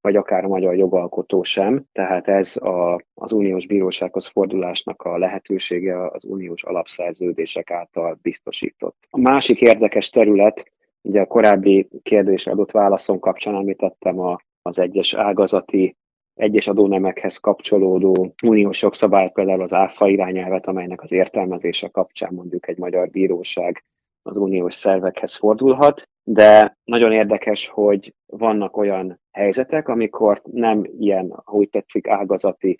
vagy 0.00 0.16
akár 0.16 0.44
a 0.44 0.48
magyar 0.48 0.76
jogalkotó 0.76 1.42
sem. 1.42 1.84
Tehát 1.92 2.28
ez 2.28 2.56
a, 2.56 3.04
az 3.14 3.32
uniós 3.32 3.66
bírósághoz 3.66 4.26
fordulásnak 4.26 5.02
a 5.02 5.18
lehetősége 5.18 6.06
az 6.06 6.24
uniós 6.24 6.62
alapszerződések 6.62 7.70
által 7.70 8.18
biztosított. 8.22 9.06
A 9.10 9.20
másik 9.20 9.60
érdekes 9.60 10.10
terület, 10.10 10.72
ugye 11.02 11.20
a 11.20 11.26
korábbi 11.26 11.88
kérdésre 12.02 12.52
adott 12.52 12.70
válaszom 12.70 13.18
kapcsán 13.18 13.54
említettem 13.54 14.18
a, 14.18 14.38
az 14.62 14.78
egyes 14.78 15.14
ágazati 15.14 15.96
egyes 16.40 16.66
adónemekhez 16.66 17.36
kapcsolódó 17.36 18.34
uniós 18.42 18.82
jogszabály, 18.82 19.30
például 19.30 19.62
az 19.62 19.72
ÁFA 19.72 20.08
irányelvet, 20.08 20.66
amelynek 20.66 21.02
az 21.02 21.12
értelmezése 21.12 21.88
kapcsán 21.88 22.34
mondjuk 22.34 22.68
egy 22.68 22.78
magyar 22.78 23.10
bíróság 23.10 23.84
az 24.22 24.36
uniós 24.36 24.74
szervekhez 24.74 25.34
fordulhat, 25.34 26.08
de 26.24 26.78
nagyon 26.84 27.12
érdekes, 27.12 27.68
hogy 27.68 28.14
vannak 28.26 28.76
olyan 28.76 29.20
helyzetek, 29.32 29.88
amikor 29.88 30.40
nem 30.44 30.84
ilyen, 30.98 31.32
ahogy 31.44 31.68
tetszik, 31.68 32.08
ágazati 32.08 32.76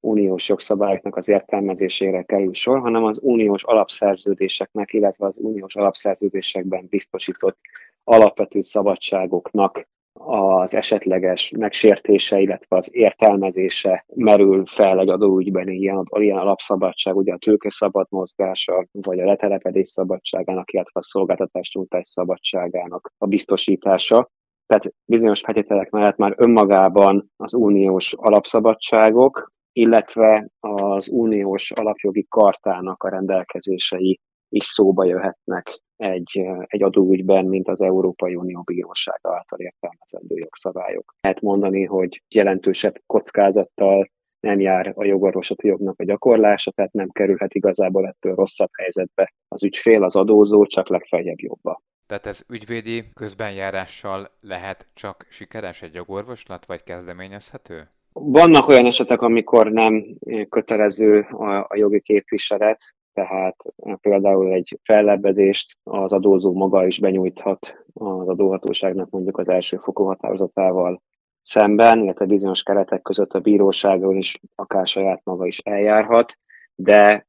uniós 0.00 0.48
jogszabályoknak 0.48 1.16
az 1.16 1.28
értelmezésére 1.28 2.22
kerül 2.22 2.54
sor, 2.54 2.80
hanem 2.80 3.04
az 3.04 3.18
uniós 3.22 3.62
alapszerződéseknek, 3.62 4.92
illetve 4.92 5.26
az 5.26 5.34
uniós 5.36 5.74
alapszerződésekben 5.76 6.86
biztosított 6.90 7.58
alapvető 8.04 8.62
szabadságoknak 8.62 9.88
az 10.20 10.74
esetleges 10.74 11.50
megsértése, 11.56 12.40
illetve 12.40 12.76
az 12.76 12.88
értelmezése 12.92 14.04
merül 14.14 14.66
fel 14.66 15.00
egy 15.00 15.08
adóügyben 15.08 15.68
ilyen, 15.68 16.04
ilyen 16.10 16.38
alapszabadság, 16.38 17.16
ugye 17.16 17.32
a 17.32 17.38
tőke 17.38 17.70
szabad 17.70 18.06
mozgása, 18.10 18.86
vagy 18.92 19.20
a 19.20 19.24
letelepedés 19.24 19.88
szabadságának, 19.88 20.72
illetve 20.72 21.00
a 21.00 21.02
szolgáltatás 21.02 21.74
nyújtás 21.74 22.08
szabadságának 22.08 23.12
a 23.18 23.26
biztosítása. 23.26 24.30
Tehát 24.66 24.94
bizonyos 25.04 25.40
feltételek 25.40 25.90
mellett 25.90 26.16
már 26.16 26.34
önmagában 26.36 27.30
az 27.36 27.54
uniós 27.54 28.12
alapszabadságok, 28.16 29.52
illetve 29.72 30.48
az 30.60 31.08
uniós 31.08 31.70
alapjogi 31.70 32.26
kartának 32.28 33.02
a 33.02 33.08
rendelkezései 33.08 34.20
is 34.54 34.64
szóba 34.64 35.04
jöhetnek 35.04 35.80
egy, 35.96 36.40
egy 36.66 36.82
adóügyben, 36.82 37.44
mint 37.44 37.68
az 37.68 37.80
Európai 37.80 38.34
Unió 38.34 38.62
Bírósága 38.62 39.34
által 39.34 39.58
értelmezendő 39.58 40.36
jogszabályok. 40.36 41.14
Lehet 41.20 41.40
mondani, 41.40 41.84
hogy 41.84 42.22
jelentősebb 42.28 42.94
kockázattal 43.06 44.08
nem 44.40 44.60
jár 44.60 44.92
a 44.96 45.04
jogorvoslati 45.04 45.66
jognak 45.66 46.00
a 46.00 46.04
gyakorlása, 46.04 46.70
tehát 46.70 46.92
nem 46.92 47.08
kerülhet 47.08 47.54
igazából 47.54 48.06
ettől 48.06 48.34
rosszabb 48.34 48.70
helyzetbe 48.78 49.32
az 49.48 49.64
ügyfél, 49.64 50.02
az 50.04 50.16
adózó, 50.16 50.66
csak 50.66 50.88
legfeljebb 50.88 51.40
jobba. 51.40 51.82
Tehát 52.06 52.26
ez 52.26 52.44
ügyvédi 52.48 53.04
közbenjárással 53.14 54.28
lehet 54.40 54.86
csak 54.94 55.26
sikeres 55.28 55.82
egy 55.82 55.94
jogorvoslat, 55.94 56.66
vagy 56.66 56.82
kezdeményezhető? 56.82 57.88
Vannak 58.12 58.68
olyan 58.68 58.86
esetek, 58.86 59.20
amikor 59.20 59.72
nem 59.72 60.04
kötelező 60.48 61.20
a, 61.20 61.66
a 61.68 61.76
jogi 61.76 62.00
képviselet, 62.00 62.78
tehát 63.14 63.56
például 64.00 64.52
egy 64.52 64.78
fellebbezést 64.82 65.78
az 65.82 66.12
adózó 66.12 66.52
maga 66.52 66.86
is 66.86 66.98
benyújthat 66.98 67.84
az 67.94 68.28
adóhatóságnak 68.28 69.10
mondjuk 69.10 69.38
az 69.38 69.48
első 69.48 69.76
fokú 69.76 70.04
határozatával 70.04 71.02
szemben, 71.42 72.02
illetve 72.02 72.26
bizonyos 72.26 72.62
keretek 72.62 73.02
között 73.02 73.32
a 73.32 73.40
bíróságon 73.40 74.16
is 74.16 74.40
akár 74.54 74.86
saját 74.86 75.20
maga 75.24 75.46
is 75.46 75.58
eljárhat, 75.58 76.38
de 76.74 77.26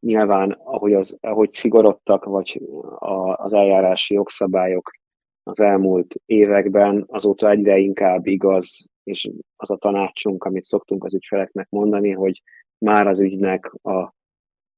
nyilván 0.00 0.50
ahogy, 0.50 0.94
az, 0.94 1.16
ahogy 1.20 1.50
szigorodtak, 1.50 2.24
vagy 2.24 2.62
a, 2.98 3.44
az 3.44 3.52
eljárási 3.52 4.14
jogszabályok 4.14 4.90
az 5.42 5.60
elmúlt 5.60 6.14
években, 6.26 7.04
azóta 7.08 7.50
egyre 7.50 7.78
inkább 7.78 8.26
igaz, 8.26 8.86
és 9.04 9.30
az 9.56 9.70
a 9.70 9.76
tanácsunk, 9.76 10.44
amit 10.44 10.64
szoktunk 10.64 11.04
az 11.04 11.14
ügyfeleknek 11.14 11.66
mondani, 11.70 12.10
hogy 12.10 12.42
már 12.78 13.06
az 13.06 13.20
ügynek 13.20 13.72
a 13.82 14.12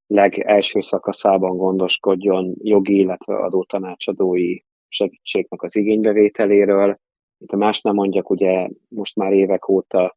legelső 0.06 0.80
szakaszában 0.80 1.56
gondoskodjon 1.56 2.54
jogi, 2.58 2.98
illetve 2.98 3.36
adótanácsadói 3.36 4.58
segítségnek 4.88 5.62
az 5.62 5.76
igénybevételéről. 5.76 6.98
Itt 7.38 7.50
a 7.50 7.56
más 7.56 7.80
nem 7.80 7.94
mondjak, 7.94 8.30
ugye 8.30 8.68
most 8.88 9.16
már 9.16 9.32
évek 9.32 9.68
óta 9.68 10.16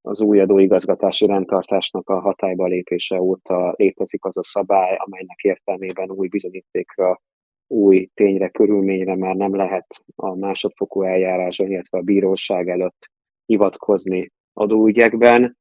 az 0.00 0.20
új 0.20 0.40
adóigazgatási 0.40 1.26
rendtartásnak 1.26 2.08
a 2.08 2.20
hatályba 2.20 2.66
lépése 2.66 3.20
óta 3.20 3.74
létezik 3.76 4.24
az 4.24 4.36
a 4.36 4.42
szabály, 4.42 4.96
amelynek 4.96 5.42
értelmében 5.42 6.10
új 6.10 6.28
bizonyítékra, 6.28 7.20
új 7.66 8.08
tényre, 8.14 8.48
körülményre 8.48 9.16
már 9.16 9.34
nem 9.34 9.54
lehet 9.54 9.86
a 10.14 10.34
másodfokú 10.34 11.02
eljáráson, 11.02 11.70
illetve 11.70 11.98
a 11.98 12.02
bíróság 12.02 12.68
előtt 12.68 13.10
hivatkozni 13.46 14.30
adóügyekben 14.52 15.56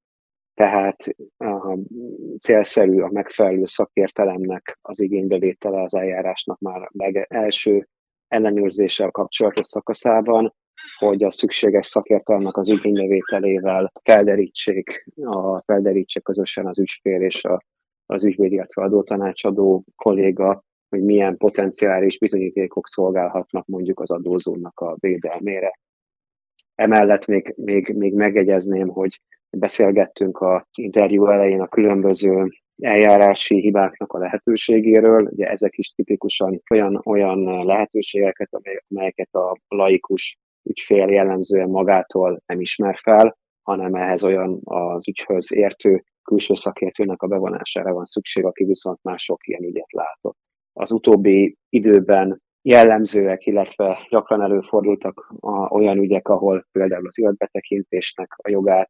tehát 0.57 0.97
a 1.37 1.77
célszerű 2.39 2.99
a 3.01 3.09
megfelelő 3.11 3.65
szakértelemnek 3.65 4.79
az 4.81 4.99
igénybevétele 4.99 5.81
az 5.81 5.93
eljárásnak 5.93 6.59
már 6.59 6.89
meg 6.93 7.25
első 7.29 7.87
ellenőrzéssel 8.27 9.11
kapcsolatos 9.11 9.67
szakaszában, 9.67 10.53
hogy 10.97 11.23
a 11.23 11.31
szükséges 11.31 11.85
szakértelemnek 11.85 12.57
az 12.57 12.67
igénybevételével 12.67 13.91
felderítsék, 14.03 15.05
a, 15.23 15.61
felderítsék 15.61 16.23
közösen 16.23 16.67
az 16.67 16.79
ügyfél 16.79 17.21
és 17.21 17.43
a, 17.43 17.63
az 18.05 18.23
ügyvéd, 18.23 18.51
illetve 18.51 18.83
adótanácsadó 18.83 19.83
kolléga 19.95 20.63
hogy 20.89 21.03
milyen 21.03 21.37
potenciális 21.37 22.19
bizonyítékok 22.19 22.87
szolgálhatnak 22.87 23.65
mondjuk 23.65 23.99
az 23.99 24.11
adózónak 24.11 24.79
a 24.79 24.95
védelmére. 24.99 25.79
Emellett 26.77 27.25
még, 27.25 27.53
még, 27.57 27.93
még 27.95 28.13
megegyezném, 28.13 28.87
hogy 28.87 29.21
beszélgettünk 29.49 30.37
a 30.37 30.67
interjú 30.77 31.27
elején 31.27 31.61
a 31.61 31.67
különböző 31.67 32.49
eljárási 32.81 33.59
hibáknak 33.59 34.13
a 34.13 34.17
lehetőségéről. 34.17 35.27
Ugye 35.31 35.49
ezek 35.49 35.77
is 35.77 35.89
tipikusan 35.89 36.61
olyan, 36.71 37.01
olyan 37.05 37.65
lehetőségeket, 37.65 38.49
amelyeket 38.87 39.33
a 39.33 39.57
laikus 39.67 40.37
ügyfél 40.63 41.07
jellemzően 41.07 41.69
magától 41.69 42.41
nem 42.45 42.59
ismer 42.59 42.97
fel, 43.01 43.37
hanem 43.63 43.93
ehhez 43.93 44.23
olyan 44.23 44.59
az 44.63 45.07
ügyhöz 45.07 45.53
értő 45.53 46.03
külső 46.23 46.53
szakértőnek 46.53 47.21
a 47.21 47.27
bevonására 47.27 47.93
van 47.93 48.05
szükség, 48.05 48.45
aki 48.45 48.63
viszont 48.63 48.99
már 49.01 49.19
sok 49.19 49.47
ilyen 49.47 49.63
ügyet 49.63 49.91
látott. 49.91 50.37
Az 50.73 50.91
utóbbi 50.91 51.57
időben 51.69 52.41
jellemzőek, 52.67 53.45
illetve 53.45 54.07
gyakran 54.09 54.41
előfordultak 54.41 55.33
a, 55.39 55.73
olyan 55.73 55.97
ügyek, 55.97 56.27
ahol 56.27 56.67
például 56.71 57.07
az 57.07 57.19
életbetekintésnek 57.19 58.33
a 58.43 58.49
jogát 58.49 58.89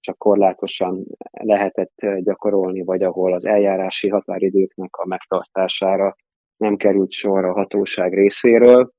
csak 0.00 0.18
korlátosan 0.18 1.04
lehetett 1.30 2.06
gyakorolni, 2.18 2.82
vagy 2.82 3.02
ahol 3.02 3.32
az 3.34 3.44
eljárási 3.44 4.08
határidőknek 4.08 4.96
a 4.96 5.06
megtartására 5.06 6.16
nem 6.56 6.76
került 6.76 7.10
sor 7.10 7.44
a 7.44 7.52
hatóság 7.52 8.14
részéről, 8.14 8.92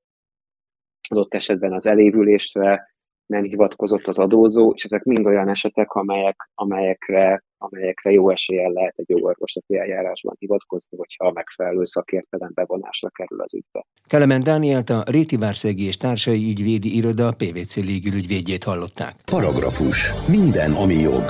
adott 1.10 1.34
esetben 1.34 1.74
az 1.74 1.86
elévülésre 1.86 2.94
nem 3.30 3.44
hivatkozott 3.44 4.08
az 4.08 4.18
adózó, 4.18 4.72
és 4.76 4.84
ezek 4.84 5.04
mind 5.04 5.26
olyan 5.26 5.50
esetek, 5.50 5.92
amelyek, 5.92 6.50
amelyekre, 6.56 7.44
amelyekre 7.58 8.12
jó 8.12 8.30
eséllyel 8.30 8.72
lehet 8.72 8.94
egy 8.98 9.10
jogorvoslati 9.10 9.78
eljárásban 9.78 10.36
hivatkozni, 10.40 10.98
hogyha 10.98 11.28
a 11.28 11.32
megfelelő 11.32 11.86
szakértelem 11.86 12.52
bevonásra 12.54 13.10
kerül 13.10 13.42
az 13.42 13.54
ügybe. 13.54 13.86
Kelemen 14.08 14.44
Dánielt 14.44 14.90
a 14.90 15.04
Réti 15.06 15.38
Várszegi 15.38 15.86
és 15.86 15.98
Társai 15.98 16.50
Ügyvédi 16.50 16.96
Iroda 16.96 17.32
PVC 17.38 17.76
légülügyvédjét 17.76 18.64
hallották. 18.64 19.16
Paragrafus. 19.26 20.12
Minden, 20.28 20.72
ami 20.72 20.96
jog. 20.96 21.24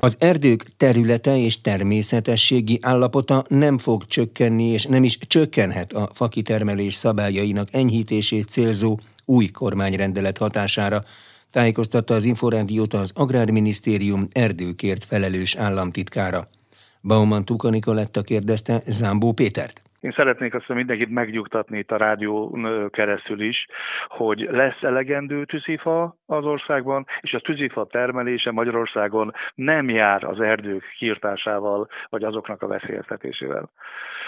Az 0.00 0.16
erdők 0.18 0.62
területe 0.76 1.36
és 1.36 1.60
természetességi 1.60 2.78
állapota 2.82 3.42
nem 3.48 3.78
fog 3.78 4.06
csökkenni, 4.06 4.64
és 4.64 4.86
nem 4.86 5.04
is 5.04 5.18
csökkenhet 5.18 5.92
a 5.92 6.08
fakitermelés 6.14 6.94
szabályainak 6.94 7.68
enyhítését 7.72 8.48
célzó 8.48 8.98
új 9.24 9.46
kormányrendelet 9.46 10.38
hatására, 10.38 11.04
tájékoztatta 11.52 12.14
az 12.14 12.24
Inforádiót 12.24 12.92
az 12.92 13.12
Agrárminisztérium 13.16 14.28
erdőkért 14.32 15.04
felelős 15.04 15.56
államtitkára. 15.56 16.40
Bauman 17.02 17.44
Tuka 17.44 17.70
Nikoletta 17.70 18.22
kérdezte 18.22 18.80
Zámbó 18.84 19.32
Pétert. 19.32 19.82
Én 20.00 20.12
szeretnék 20.12 20.54
azt 20.54 20.68
mindenkit 20.68 21.10
megnyugtatni 21.10 21.78
itt 21.78 21.90
a 21.90 21.96
rádió 21.96 22.58
keresztül 22.90 23.40
is, 23.40 23.66
hogy 24.08 24.48
lesz 24.50 24.82
elegendő 24.82 25.44
tűzifa 25.44 26.16
az 26.26 26.44
országban, 26.44 27.06
és 27.20 27.32
a 27.32 27.40
tűzifa 27.40 27.86
termelése 27.86 28.50
Magyarországon 28.50 29.32
nem 29.54 29.88
jár 29.88 30.24
az 30.24 30.40
erdők 30.40 30.84
kiirtásával, 30.98 31.88
vagy 32.08 32.24
azoknak 32.24 32.62
a 32.62 32.66
veszélyeztetésével. 32.66 33.70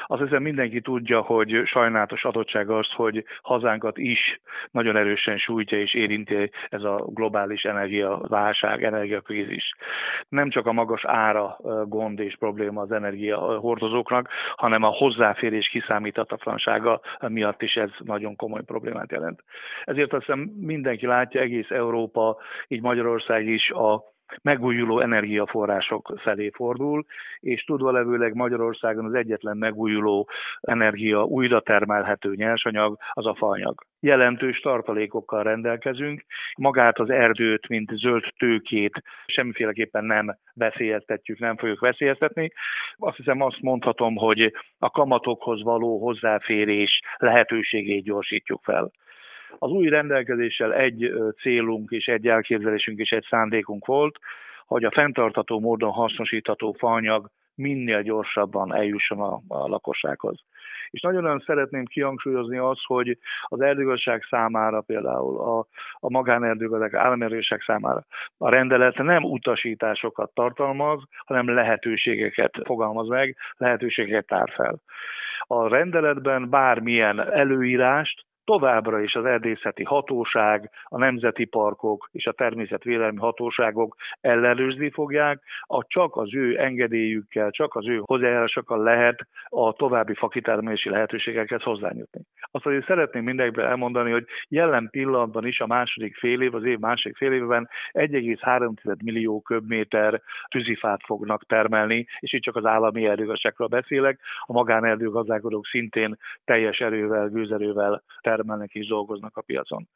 Azt 0.07 0.23
hiszem 0.23 0.43
mindenki 0.43 0.81
tudja, 0.81 1.21
hogy 1.21 1.63
sajnálatos 1.65 2.25
adottság 2.25 2.71
az, 2.71 2.89
hogy 2.91 3.25
hazánkat 3.43 3.99
is 3.99 4.41
nagyon 4.71 4.97
erősen 4.97 5.39
sújtja 5.39 5.81
és 5.81 5.95
érinti 5.95 6.51
ez 6.69 6.83
a 6.83 7.05
globális 7.07 7.63
energiaválság, 7.63 8.85
energiakrízis. 8.85 9.73
Nem 10.29 10.51
csak 10.51 10.67
a 10.67 10.73
magas 10.73 11.05
ára 11.05 11.59
gond 11.87 12.19
és 12.19 12.37
probléma 12.39 12.81
az 12.81 12.93
energiahordozóknak, 12.93 14.29
hanem 14.57 14.83
a 14.83 14.89
hozzáférés 14.89 15.69
kiszámíthatatlansága 15.69 17.01
miatt 17.29 17.63
is 17.63 17.75
ez 17.75 17.91
nagyon 17.99 18.37
komoly 18.37 18.63
problémát 18.63 19.11
jelent. 19.11 19.43
Ezért 19.85 20.13
azt 20.13 20.25
hiszem 20.25 20.39
mindenki 20.61 21.07
látja, 21.07 21.41
egész 21.41 21.71
Európa, 21.71 22.37
így 22.69 22.81
Magyarország 22.81 23.47
is 23.47 23.71
a 23.71 24.11
megújuló 24.43 25.01
energiaforrások 25.01 26.15
felé 26.23 26.51
fordul, 26.55 27.05
és 27.41 27.65
tudva 27.65 27.91
levőleg 27.91 28.35
Magyarországon 28.35 29.05
az 29.05 29.15
egyetlen 29.15 29.57
megújuló 29.57 30.29
energia 30.61 31.25
újra 31.25 31.61
termelhető 31.61 32.35
nyersanyag 32.35 32.99
az 33.13 33.27
a 33.27 33.35
faanyag. 33.35 33.75
Jelentős 34.01 34.61
tartalékokkal 34.61 35.43
rendelkezünk, 35.43 36.25
magát 36.57 36.99
az 36.99 37.11
erdőt, 37.11 37.69
mint 37.69 37.91
zöld 37.95 38.25
tőkét 38.39 39.03
semmiféleképpen 39.27 40.05
nem 40.05 40.37
veszélyeztetjük, 40.55 41.39
nem 41.39 41.57
fogjuk 41.57 41.81
veszélyeztetni. 41.81 42.53
Azt 42.97 43.17
hiszem 43.17 43.41
azt 43.41 43.61
mondhatom, 43.61 44.17
hogy 44.17 44.53
a 44.79 44.91
kamatokhoz 44.91 45.63
való 45.63 45.99
hozzáférés 45.99 47.01
lehetőségét 47.17 48.05
gyorsítjuk 48.05 48.61
fel. 48.63 48.91
Az 49.59 49.71
új 49.71 49.89
rendelkezéssel 49.89 50.75
egy 50.75 51.13
célunk 51.41 51.91
és 51.91 52.07
egy 52.07 52.27
elképzelésünk 52.27 52.99
és 52.99 53.11
egy 53.11 53.27
szándékunk 53.29 53.87
volt, 53.87 54.19
hogy 54.67 54.85
a 54.85 54.91
fenntartató 54.91 55.61
módon 55.61 55.91
hasznosítható 55.91 56.73
faanyag 56.73 57.31
minél 57.55 58.03
gyorsabban 58.03 58.75
eljusson 58.75 59.21
a, 59.21 59.41
a 59.49 59.69
lakossághoz. 59.69 60.41
És 60.91 61.01
nagyon-nagyon 61.01 61.43
szeretném 61.47 61.85
kihangsúlyozni 61.85 62.57
azt, 62.57 62.85
hogy 62.85 63.19
az 63.43 63.61
erdőgazdaság 63.61 64.23
számára, 64.31 64.81
például 64.81 65.41
a, 65.41 65.67
a 66.01 66.11
magánerdőgazdák, 66.11 66.95
államerőség 66.95 67.63
számára 67.63 68.05
a 68.39 68.49
rendelet 68.49 68.97
nem 68.97 69.25
utasításokat 69.25 70.31
tartalmaz, 70.35 71.03
hanem 71.25 71.55
lehetőségeket 71.55 72.61
fogalmaz 72.65 73.09
meg, 73.09 73.37
lehetőségeket 73.57 74.27
tár 74.27 74.51
fel. 74.55 74.81
A 75.41 75.69
rendeletben 75.69 76.51
bármilyen 76.51 77.33
előírást 77.33 78.25
továbbra 78.45 79.01
is 79.01 79.15
az 79.15 79.25
erdészeti 79.25 79.83
hatóság, 79.83 80.71
a 80.85 80.99
nemzeti 80.99 81.45
parkok 81.45 82.09
és 82.13 82.27
a 82.27 82.33
természetvédelmi 82.33 83.19
hatóságok 83.19 83.97
ellenőrizni 84.21 84.91
fogják, 84.91 85.43
a 85.61 85.85
csak 85.87 86.17
az 86.17 86.35
ő 86.35 86.59
engedélyükkel, 86.59 87.51
csak 87.51 87.75
az 87.75 87.89
ő 87.89 88.01
hozzájárásokkal 88.05 88.83
lehet 88.83 89.27
a 89.49 89.73
további 89.73 90.15
fakitermelési 90.15 90.89
lehetőségekhez 90.89 91.63
hozzányújtni. 91.63 92.21
Azt 92.51 92.67
azért 92.67 92.87
szeretném 92.87 93.25
mindenkiben 93.25 93.67
elmondani, 93.67 94.11
hogy 94.11 94.25
jelen 94.49 94.89
pillanatban 94.91 95.47
is 95.47 95.61
a 95.61 95.67
második 95.67 96.17
fél 96.17 96.41
év, 96.41 96.55
az 96.55 96.65
év 96.65 96.79
második 96.79 97.17
fél 97.17 97.33
évben 97.33 97.69
1,3 97.93 99.03
millió 99.05 99.41
köbméter 99.41 100.21
tűzifát 100.49 101.01
fognak 101.05 101.47
termelni, 101.47 102.07
és 102.19 102.33
itt 102.33 102.43
csak 102.43 102.57
az 102.57 102.65
állami 102.65 103.07
erdőgazdákról 103.07 103.69
beszélek, 103.69 104.21
a 104.41 104.53
magánerdőgazdálkodók 104.53 105.67
szintén 105.67 106.17
teljes 106.45 106.79
erővel, 106.79 107.29
gőzerővel 107.29 108.03
termelnek 108.21 108.32
és 108.73 108.87
dolgoznak 108.87 109.37
a 109.37 109.43
piacon. 109.43 109.89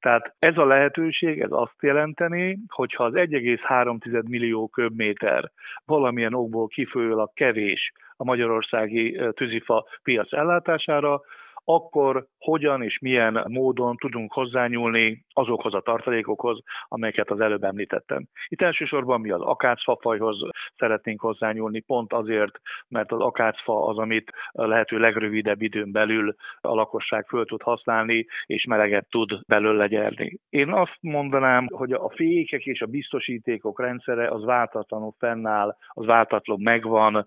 Tehát 0.00 0.34
ez 0.38 0.56
a 0.56 0.64
lehetőség, 0.64 1.40
ez 1.40 1.50
azt 1.50 1.76
jelenteni, 1.80 2.58
hogyha 2.68 3.04
az 3.04 3.12
1,3 3.14 4.28
millió 4.28 4.68
köbméter 4.68 5.50
valamilyen 5.84 6.34
okból 6.34 6.66
kifolyólag 6.66 7.32
kevés 7.32 7.92
a 8.16 8.24
magyarországi 8.24 9.20
tűzifa 9.34 9.86
piac 10.02 10.32
ellátására, 10.32 11.20
akkor 11.64 12.26
hogyan 12.38 12.82
és 12.82 12.98
milyen 12.98 13.44
módon 13.48 13.96
tudunk 13.96 14.32
hozzányúlni 14.32 15.24
azokhoz 15.32 15.74
a 15.74 15.80
tartalékokhoz, 15.80 16.60
amelyeket 16.88 17.30
az 17.30 17.40
előbb 17.40 17.62
említettem. 17.62 18.26
Itt 18.48 18.62
elsősorban 18.62 19.20
mi 19.20 19.30
az 19.30 19.40
akácfafajhoz 19.40 20.36
szeretnénk 20.76 21.20
hozzányúlni, 21.20 21.80
pont 21.80 22.12
azért, 22.12 22.60
mert 22.88 23.12
az 23.12 23.20
akácfa 23.20 23.86
az, 23.86 23.98
amit 23.98 24.30
lehető 24.52 24.98
legrövidebb 24.98 25.62
időn 25.62 25.92
belül 25.92 26.34
a 26.60 26.74
lakosság 26.74 27.26
föl 27.26 27.44
tud 27.44 27.62
használni, 27.62 28.26
és 28.46 28.64
meleget 28.64 29.06
tud 29.10 29.40
belőle 29.46 29.86
gyerni. 29.86 30.38
Én 30.48 30.72
azt 30.72 30.98
mondanám, 31.00 31.66
hogy 31.70 31.92
a 31.92 32.10
fékek 32.14 32.64
és 32.64 32.80
a 32.80 32.86
biztosítékok 32.86 33.80
rendszere 33.80 34.28
az 34.28 34.44
váltatlanul 34.44 35.14
fennáll, 35.18 35.76
az 35.88 36.06
váltatlanul 36.06 36.62
megvan, 36.62 37.26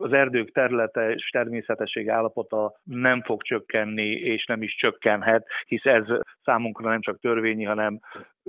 az 0.00 0.12
erdők 0.12 0.52
területe 0.52 1.12
és 1.12 1.28
természetesség 1.28 2.08
állapota 2.08 2.80
nem 2.84 3.22
fog 3.22 3.42
csökkenni, 3.42 4.10
és 4.10 4.44
nem 4.44 4.62
is 4.62 4.74
csökkenhet, 4.74 5.46
hisz 5.66 5.84
ez 5.84 6.04
számunkra 6.44 6.90
nem 6.90 7.00
csak 7.00 7.20
törvényi, 7.20 7.64
hanem 7.64 8.00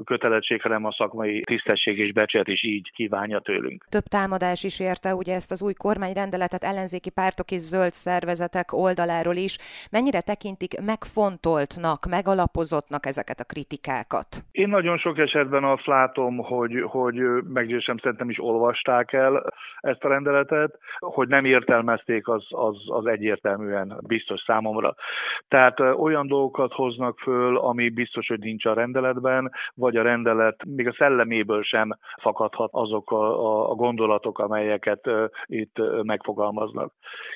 kötelesség, 0.03 0.61
hanem 0.61 0.85
a 0.85 0.91
szakmai 0.91 1.41
tisztesség 1.41 1.97
és 1.97 2.13
becset 2.13 2.47
is 2.47 2.63
így 2.63 2.91
kívánja 2.91 3.39
tőlünk. 3.39 3.85
Több 3.89 4.03
támadás 4.03 4.63
is 4.63 4.79
érte 4.79 5.15
ugye 5.15 5.35
ezt 5.35 5.51
az 5.51 5.63
új 5.63 5.73
kormányrendeletet 5.73 6.63
ellenzéki 6.63 7.09
pártok 7.09 7.51
és 7.51 7.59
zöld 7.59 7.91
szervezetek 7.91 8.73
oldaláról 8.73 9.35
is. 9.35 9.57
Mennyire 9.91 10.21
tekintik 10.21 10.81
megfontoltnak, 10.85 12.05
megalapozottnak 12.09 13.05
ezeket 13.05 13.39
a 13.39 13.49
kritikákat? 13.53 14.29
Én 14.51 14.69
nagyon 14.69 14.97
sok 14.97 15.17
esetben 15.17 15.63
azt 15.63 15.85
látom, 15.85 16.37
hogy, 16.37 16.81
hogy 16.85 17.15
meggyőzően 17.53 17.99
szerintem 18.01 18.29
is 18.29 18.39
olvasták 18.39 19.13
el 19.13 19.53
ezt 19.81 20.03
a 20.03 20.07
rendeletet, 20.07 20.77
hogy 20.99 21.27
nem 21.27 21.45
értelmezték, 21.45 22.27
az, 22.27 22.45
az, 22.49 22.75
az 22.87 23.05
egyértelműen 23.05 23.99
biztos 24.07 24.41
számomra. 24.45 24.95
Tehát 25.47 25.79
olyan 25.79 26.27
dolgokat 26.27 26.73
hoznak 26.73 27.19
föl, 27.19 27.57
ami 27.57 27.89
biztos, 27.89 28.27
hogy 28.27 28.39
nincs 28.39 28.65
a 28.65 28.73
rendeletben, 28.73 29.51
vagy 29.81 29.95
a 29.95 30.01
rendelet 30.01 30.65
még 30.65 30.87
a 30.87 30.93
szelleméből 30.97 31.63
sem 31.63 31.89
fakadhat 32.21 32.69
azok 32.73 33.11
a, 33.11 33.69
a 33.69 33.73
gondolatok, 33.73 34.39
amelyeket 34.39 35.09
itt 35.45 35.75
megfogalmaznak. 36.03 36.93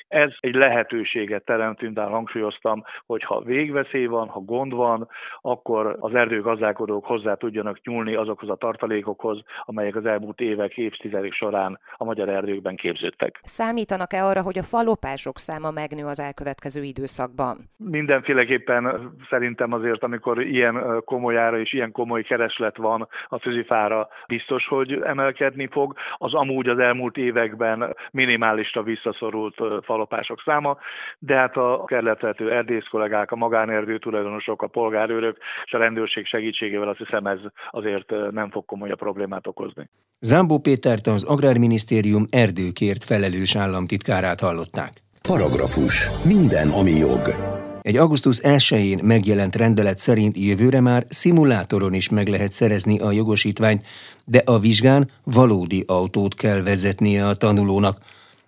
Ez 0.08 0.30
egy 0.40 0.54
lehetőséget 0.54 1.44
teremt, 1.44 1.80
mint 1.80 1.98
hangsúlyoztam, 1.98 2.82
hogy 3.06 3.22
ha 3.22 3.40
végveszély 3.40 4.06
van, 4.06 4.28
ha 4.28 4.40
gond 4.40 4.72
van, 4.74 5.08
akkor 5.40 5.96
az 6.00 6.14
erdőgazdálkodók 6.14 7.04
hozzá 7.04 7.34
tudjanak 7.34 7.80
nyúlni 7.82 8.14
azokhoz 8.14 8.48
a 8.48 8.54
tartalékokhoz, 8.54 9.42
amelyek 9.64 9.96
az 9.96 10.06
elmúlt 10.06 10.40
évek, 10.40 10.76
évtizedek 10.76 11.32
során 11.32 11.78
a 11.96 12.04
magyar 12.04 12.28
erdőkben 12.28 12.76
képződtek. 12.76 13.40
Számítanak-e 13.42 14.24
arra, 14.24 14.42
hogy 14.42 14.58
a 14.58 14.62
falopások 14.62 15.38
száma 15.38 15.70
megnő 15.70 16.04
az 16.04 16.20
elkövetkező 16.20 16.82
időszakban? 16.82 17.56
Mindenféleképpen 17.76 19.12
szerintem 19.30 19.72
azért, 19.72 20.02
amikor 20.02 20.42
ilyen 20.42 21.02
komolyára 21.04 21.58
és 21.58 21.72
ilyen 21.72 21.92
komoly 21.92 22.22
kereslet 22.36 22.76
van 22.76 23.08
a 23.28 23.38
tűzifára, 23.38 24.08
biztos, 24.26 24.66
hogy 24.66 24.92
emelkedni 24.92 25.68
fog. 25.70 25.94
Az 26.16 26.34
amúgy 26.34 26.68
az 26.68 26.78
elmúlt 26.78 27.16
években 27.16 27.96
minimálisra 28.10 28.82
visszaszorult 28.82 29.54
falopások 29.82 30.42
száma, 30.44 30.78
de 31.18 31.34
hát 31.34 31.56
a 31.56 31.84
kerületvető 31.86 32.52
erdész 32.52 32.84
kollégák, 32.90 33.30
a 33.30 33.36
magánerdő 33.36 33.98
tulajdonosok, 33.98 34.62
a 34.62 34.66
polgárőrök 34.66 35.36
és 35.64 35.72
a 35.72 35.78
rendőrség 35.78 36.26
segítségével 36.26 36.88
azt 36.88 36.98
hiszem 36.98 37.26
ez 37.26 37.38
azért 37.70 38.30
nem 38.30 38.50
fog 38.50 38.64
komolyabb 38.64 38.98
problémát 38.98 39.46
okozni. 39.46 39.88
Zámbó 40.20 40.58
Pétert 40.58 41.06
az 41.06 41.24
Agrárminisztérium 41.24 42.24
erdőkért 42.30 43.04
felelős 43.04 43.56
államtitkárát 43.56 44.40
hallották. 44.40 44.92
Paragrafus. 45.22 46.08
Minden, 46.24 46.68
ami 46.68 46.90
jog. 46.90 47.55
Egy 47.86 47.96
augusztus 47.96 48.38
1-én 48.42 48.98
megjelent 49.02 49.56
rendelet 49.56 49.98
szerint 49.98 50.38
jövőre 50.38 50.80
már 50.80 51.06
szimulátoron 51.08 51.94
is 51.94 52.08
meg 52.08 52.28
lehet 52.28 52.52
szerezni 52.52 52.98
a 52.98 53.12
jogosítványt, 53.12 53.86
de 54.24 54.42
a 54.44 54.58
vizsgán 54.58 55.10
valódi 55.24 55.84
autót 55.86 56.34
kell 56.34 56.62
vezetnie 56.62 57.26
a 57.26 57.34
tanulónak. 57.34 57.98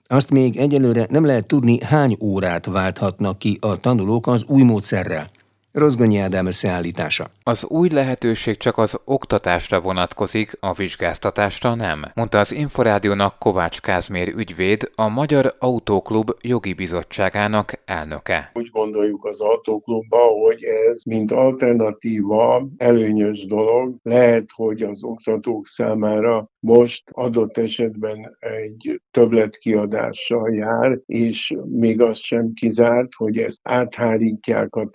Azt 0.06 0.30
még 0.30 0.56
egyelőre 0.56 1.06
nem 1.10 1.24
lehet 1.24 1.46
tudni, 1.46 1.82
hány 1.82 2.16
órát 2.20 2.66
válthatnak 2.66 3.38
ki 3.38 3.58
a 3.60 3.76
tanulók 3.76 4.26
az 4.26 4.44
új 4.48 4.62
módszerrel. 4.62 5.30
Rozgonyi 5.72 6.18
Ádám 6.18 6.46
összeállítása. 6.46 7.26
Az 7.42 7.66
új 7.68 7.88
lehetőség 7.88 8.56
csak 8.56 8.78
az 8.78 9.00
oktatásra 9.04 9.80
vonatkozik, 9.80 10.56
a 10.60 10.72
vizsgáztatásra 10.72 11.74
nem, 11.74 12.04
mondta 12.14 12.38
az 12.38 12.52
Inforádiónak 12.52 13.38
Kovács 13.38 13.80
Kázmér 13.80 14.34
ügyvéd, 14.36 14.90
a 14.94 15.08
Magyar 15.08 15.54
Autóklub 15.58 16.30
jogi 16.40 16.72
bizottságának 16.72 17.72
elnöke. 17.84 18.50
Úgy 18.52 18.70
gondoljuk 18.70 19.24
az 19.24 19.40
autóklubba, 19.40 20.18
hogy 20.18 20.62
ez 20.62 21.02
mint 21.04 21.32
alternatíva 21.32 22.68
előnyös 22.76 23.46
dolog. 23.46 23.94
Lehet, 24.02 24.44
hogy 24.54 24.82
az 24.82 25.02
oktatók 25.02 25.66
számára 25.66 26.50
most 26.60 27.02
adott 27.12 27.58
esetben 27.58 28.36
egy 28.38 29.00
többletkiadással 29.10 30.54
jár, 30.54 30.98
és 31.06 31.56
még 31.64 32.00
az 32.00 32.18
sem 32.18 32.52
kizárt, 32.52 33.14
hogy 33.16 33.38
ezt 33.38 33.60
áthárítják 33.62 34.74
a 34.74 34.88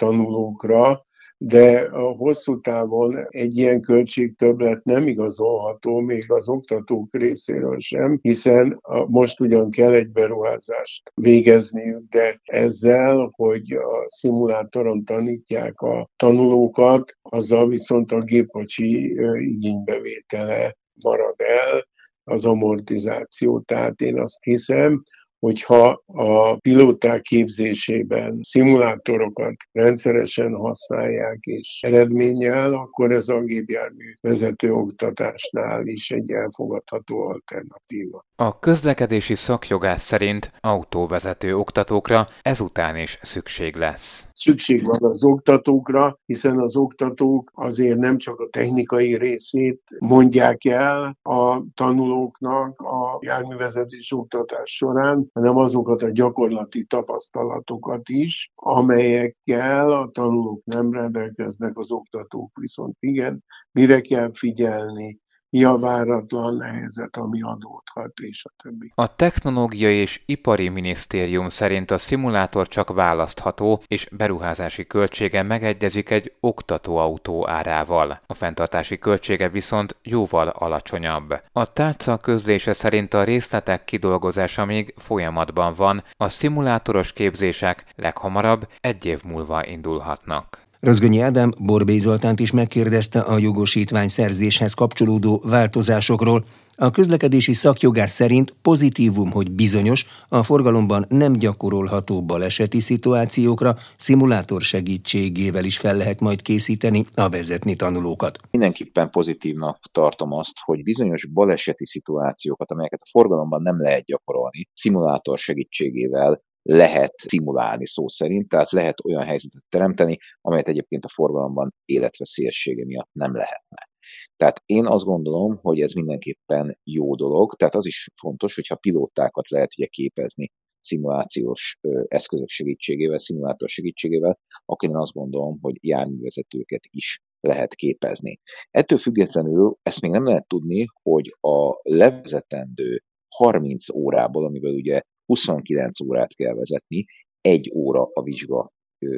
tanulókra, 0.64 1.06
de 1.38 1.80
a 1.80 2.02
hosszú 2.02 2.62
távon 2.62 3.26
egy 3.30 3.58
ilyen 3.58 3.82
költségtöbblet 3.82 4.84
nem 4.84 5.08
igazolható 5.08 6.00
még 6.00 6.32
az 6.32 6.50
oktatók 6.50 7.08
részéről 7.12 7.80
sem, 7.80 8.20
hiszen 8.22 8.82
most 9.08 9.40
ugyan 9.40 9.72
kell 9.72 9.94
egy 9.94 10.10
beruházást 10.10 11.12
végezniük, 11.14 12.04
de 12.10 12.40
ezzel, 12.44 13.32
hogy 13.36 13.72
a 13.72 14.06
szimulátoron 14.08 15.04
tanítják 15.06 15.82
a 15.82 16.10
tanulókat, 16.16 17.18
azzal 17.22 17.68
viszont 17.68 18.12
a 18.12 18.22
gépkocsi 18.22 19.20
igénybevétele 19.38 20.78
marad 20.94 21.36
el, 21.38 21.92
az 22.24 22.46
amortizáció. 22.46 23.60
Tehát 23.60 24.02
én 24.02 24.20
azt 24.20 24.44
hiszem, 24.44 25.02
hogyha 25.44 26.04
a 26.06 26.56
pilóták 26.56 27.22
képzésében 27.22 28.40
szimulátorokat 28.42 29.56
rendszeresen 29.72 30.54
használják 30.54 31.38
és 31.42 31.80
eredménnyel, 31.82 32.74
akkor 32.74 33.12
ez 33.12 33.28
a 33.28 33.42
gépjármű 33.42 34.14
vezető 34.22 34.74
oktatásnál 34.74 35.88
is 35.88 36.12
egy 36.12 36.32
elfogadható 36.32 37.22
alternatíva. 37.22 38.26
A 38.36 38.60
közlekedési 38.60 39.36
szakjogász 39.36 40.04
szerint 40.04 40.52
autóvezető 40.60 41.56
oktatókra 41.56 42.28
ezután 42.42 42.98
is 42.98 43.18
szükség 43.22 43.76
lesz. 43.76 44.28
Szükség 44.34 44.84
van 44.84 45.12
az 45.12 45.24
oktatókra, 45.24 46.20
hiszen 46.26 46.60
az 46.60 46.76
oktatók 46.76 47.52
azért 47.54 47.98
nem 47.98 48.18
csak 48.18 48.40
a 48.40 48.50
technikai 48.50 49.18
részét 49.18 49.82
mondják 50.00 50.66
el 50.66 51.18
a 51.22 51.62
tanulóknak 51.74 52.82
a 52.82 53.18
járművezetés 53.22 54.12
oktatás 54.12 54.76
során, 54.76 55.32
hanem 55.34 55.58
azokat 55.58 56.02
a 56.02 56.10
gyakorlati 56.10 56.84
tapasztalatokat 56.86 58.10
is, 58.10 58.52
amelyekkel 58.56 59.92
a 59.92 60.10
tanulók 60.12 60.62
nem 60.64 60.94
rendelkeznek, 60.94 61.78
az 61.78 61.92
oktatók 61.92 62.52
viszont 62.60 62.96
igen, 63.00 63.44
mire 63.72 64.02
kell 64.02 64.30
figyelni, 64.34 65.20
mi 65.54 65.64
a 65.64 65.78
váratlan 65.78 66.62
helyzet, 66.62 67.18
ami 67.18 67.42
adódhat, 67.42 68.20
és 68.20 68.46
a 68.46 68.54
többi. 68.64 68.92
A 68.96 69.16
Technológiai 69.16 69.96
és 69.96 70.22
Ipari 70.26 70.70
Minisztérium 70.70 71.50
szerint 71.50 71.92
a 71.92 71.98
szimulátor 71.98 72.68
csak 72.68 72.94
választható, 72.94 73.82
és 73.88 74.10
beruházási 74.18 74.88
költsége 74.88 75.44
megegyezik 75.44 76.10
egy 76.10 76.34
oktatóautó 76.40 77.48
árával. 77.48 78.18
A 78.28 78.34
fenntartási 78.34 78.98
költsége 78.98 79.50
viszont 79.50 79.96
jóval 80.04 80.48
alacsonyabb. 80.48 81.40
A 81.52 81.74
tárca 81.74 82.18
közlése 82.18 82.74
szerint 82.74 83.14
a 83.14 83.24
részletek 83.24 83.86
kidolgozása 83.86 84.66
még 84.66 84.94
folyamatban 84.98 85.74
van, 85.74 86.04
a 86.18 86.30
szimulátoros 86.30 87.14
képzések 87.14 87.86
leghamarabb 87.96 88.68
egy 88.82 89.06
év 89.06 89.24
múlva 89.24 89.66
indulhatnak. 89.66 90.63
Rozgonyi 90.84 91.20
Ádám 91.20 91.52
Borbély 91.60 91.98
Zoltánt 91.98 92.40
is 92.40 92.52
megkérdezte 92.52 93.20
a 93.20 93.38
jogosítvány 93.38 94.08
szerzéshez 94.08 94.74
kapcsolódó 94.74 95.42
változásokról. 95.46 96.46
A 96.76 96.92
közlekedési 96.92 97.54
szakjogás 97.54 98.10
szerint 98.10 98.56
pozitívum, 98.62 99.32
hogy 99.32 99.52
bizonyos, 99.52 100.06
a 100.30 100.44
forgalomban 100.44 101.06
nem 101.10 101.34
gyakorolható 101.34 102.24
baleseti 102.24 102.80
szituációkra 102.80 103.76
szimulátor 103.98 104.62
segítségével 104.62 105.64
is 105.64 105.78
fel 105.78 105.98
lehet 105.98 106.20
majd 106.20 106.42
készíteni 106.42 107.06
a 107.14 107.30
vezetni 107.30 107.76
tanulókat. 107.76 108.40
Mindenképpen 108.52 109.10
pozitívnak 109.10 109.80
tartom 109.92 110.32
azt, 110.32 110.58
hogy 110.66 110.84
bizonyos 110.84 111.26
baleseti 111.26 111.86
szituációkat, 111.86 112.72
amelyeket 112.72 113.02
a 113.04 113.10
forgalomban 113.12 113.62
nem 113.62 113.82
lehet 113.82 114.06
gyakorolni, 114.06 114.70
szimulátor 114.74 115.38
segítségével 115.38 116.42
lehet 116.64 117.14
szimulálni 117.28 117.88
szó 117.88 118.08
szerint, 118.08 118.48
tehát 118.48 118.72
lehet 118.72 119.06
olyan 119.06 119.24
helyzetet 119.24 119.64
teremteni, 119.70 120.18
amelyet 120.42 120.68
egyébként 120.68 121.06
a 121.06 121.10
forgalomban 121.10 121.74
életveszélyessége 121.86 122.86
miatt 122.86 123.10
nem 123.12 123.34
lehetne. 123.34 123.88
Tehát 124.36 124.62
én 124.66 124.86
azt 124.86 125.06
gondolom, 125.06 125.60
hogy 125.62 125.82
ez 125.82 125.92
mindenképpen 125.92 126.80
jó 126.84 127.16
dolog, 127.16 127.56
tehát 127.56 127.76
az 127.76 127.86
is 127.86 128.10
fontos, 128.22 128.56
hogyha 128.56 128.76
pilótákat 128.76 129.50
lehet 129.50 129.74
ugye 129.78 129.88
képezni 129.88 130.52
szimulációs 130.84 131.80
eszközök 132.08 132.48
segítségével, 132.48 133.20
szimulátor 133.20 133.70
segítségével, 133.70 134.40
akkor 134.66 134.90
én 134.90 134.96
azt 134.96 135.12
gondolom, 135.12 135.60
hogy 135.62 135.78
járművezetőket 135.82 136.82
is 136.90 137.22
lehet 137.40 137.76
képezni. 137.76 138.40
Ettől 138.72 138.98
függetlenül 138.98 139.78
ezt 139.82 140.02
még 140.02 140.12
nem 140.12 140.26
lehet 140.26 140.48
tudni, 140.48 140.86
hogy 141.02 141.36
a 141.40 141.80
levezetendő 141.82 143.04
30 143.28 143.90
órából, 143.90 144.46
amiből 144.46 144.74
ugye 144.74 145.02
29 145.26 146.02
órát 146.02 146.36
kell 146.36 146.56
vezetni, 146.56 147.06
egy 147.42 147.72
óra 147.74 148.10
a 148.14 148.24
vizsga 148.24 148.72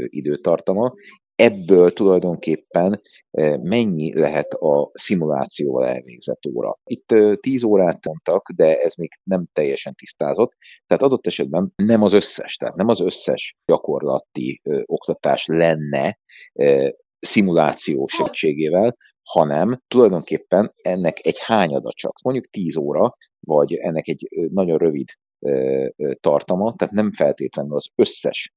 időtartama, 0.05 0.93
ebből 1.35 1.93
tulajdonképpen 1.93 3.01
mennyi 3.61 4.19
lehet 4.19 4.53
a 4.53 4.91
szimulációval 4.93 5.85
elvégzett 5.85 6.45
óra. 6.45 6.79
Itt 6.83 7.13
10 7.39 7.63
órát 7.63 8.05
mondtak, 8.05 8.49
de 8.55 8.79
ez 8.79 8.95
még 8.95 9.09
nem 9.23 9.45
teljesen 9.53 9.93
tisztázott, 9.95 10.51
tehát 10.87 11.03
adott 11.03 11.25
esetben 11.27 11.73
nem 11.75 12.01
az 12.01 12.13
összes, 12.13 12.55
tehát 12.55 12.75
nem 12.75 12.87
az 12.87 12.99
összes 12.99 13.55
gyakorlati 13.65 14.61
oktatás 14.85 15.45
lenne 15.45 16.19
szimuláció 17.19 18.07
segítségével, 18.07 18.97
hanem 19.23 19.81
tulajdonképpen 19.87 20.73
ennek 20.75 21.25
egy 21.25 21.37
hányada 21.39 21.91
csak, 21.93 22.21
mondjuk 22.23 22.45
10 22.45 22.75
óra, 22.75 23.15
vagy 23.39 23.73
ennek 23.73 24.07
egy 24.07 24.27
nagyon 24.51 24.77
rövid 24.77 25.07
tartama, 26.19 26.73
tehát 26.75 26.93
nem 26.93 27.11
feltétlenül 27.11 27.75
az 27.75 27.87
összes 27.95 28.53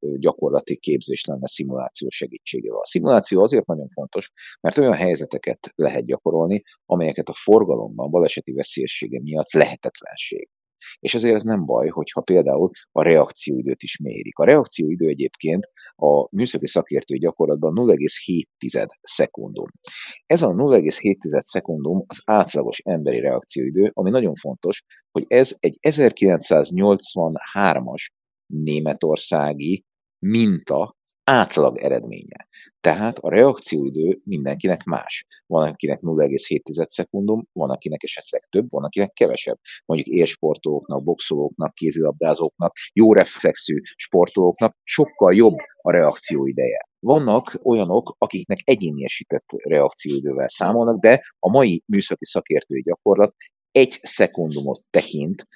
gyakorlati 0.00 0.76
képzés 0.76 1.24
lenne 1.24 1.48
szimuláció 1.48 2.08
segítségével. 2.08 2.78
A 2.78 2.86
szimuláció 2.86 3.42
azért 3.42 3.66
nagyon 3.66 3.88
fontos, 3.88 4.30
mert 4.60 4.78
olyan 4.78 4.94
helyzeteket 4.94 5.72
lehet 5.74 6.04
gyakorolni, 6.04 6.62
amelyeket 6.86 7.28
a 7.28 7.34
forgalomban 7.34 8.10
baleseti 8.10 8.52
veszélyessége 8.52 9.20
miatt 9.22 9.52
lehetetlenség. 9.52 10.48
És 10.98 11.14
ezért 11.14 11.34
ez 11.34 11.42
nem 11.42 11.64
baj, 11.64 11.88
hogyha 11.88 12.20
például 12.20 12.70
a 12.92 13.02
reakcióidőt 13.02 13.82
is 13.82 13.98
mérik. 13.98 14.38
A 14.38 14.44
reakcióidő 14.44 15.08
egyébként 15.08 15.70
a 15.96 16.36
műszaki 16.36 16.66
szakértői 16.66 17.18
gyakorlatban 17.18 17.72
0,7 17.76 18.88
szekundum. 19.02 19.68
Ez 20.26 20.42
a 20.42 20.48
0,7 20.48 21.40
szekundum 21.40 22.04
az 22.06 22.20
átlagos 22.24 22.78
emberi 22.78 23.20
reakcióidő, 23.20 23.90
ami 23.94 24.10
nagyon 24.10 24.34
fontos, 24.34 24.84
hogy 25.10 25.24
ez 25.28 25.56
egy 25.58 25.78
1983-as 25.80 28.06
németországi 28.46 29.84
minta 30.18 30.98
átlag 31.24 31.78
eredménye. 31.78 32.48
Tehát 32.80 33.18
a 33.18 33.30
reakcióidő 33.30 34.20
mindenkinek 34.24 34.84
más. 34.84 35.26
Van, 35.46 35.68
akinek 35.68 35.98
0,7 36.00 36.88
szekundum, 36.88 37.46
van, 37.52 37.70
akinek 37.70 38.02
esetleg 38.02 38.46
több, 38.50 38.70
van, 38.70 38.84
akinek 38.84 39.12
kevesebb. 39.12 39.58
Mondjuk 39.84 40.16
élsportolóknak, 40.16 41.04
boxolóknak, 41.04 41.74
kézilabdázóknak, 41.74 42.72
jó 42.92 43.12
reflexű 43.12 43.80
sportolóknak 43.96 44.76
sokkal 44.84 45.34
jobb 45.34 45.56
a 45.76 45.90
reakcióideje. 45.90 46.88
Vannak 46.98 47.60
olyanok, 47.62 48.14
akiknek 48.18 48.58
egyéniesített 48.64 49.46
reakcióidővel 49.48 50.48
számolnak, 50.48 51.00
de 51.00 51.22
a 51.38 51.50
mai 51.50 51.82
műszaki 51.86 52.24
szakértői 52.24 52.82
gyakorlat 52.82 53.34
egy 53.72 53.98
szekundumot 54.02 54.82
tekint 54.90 55.46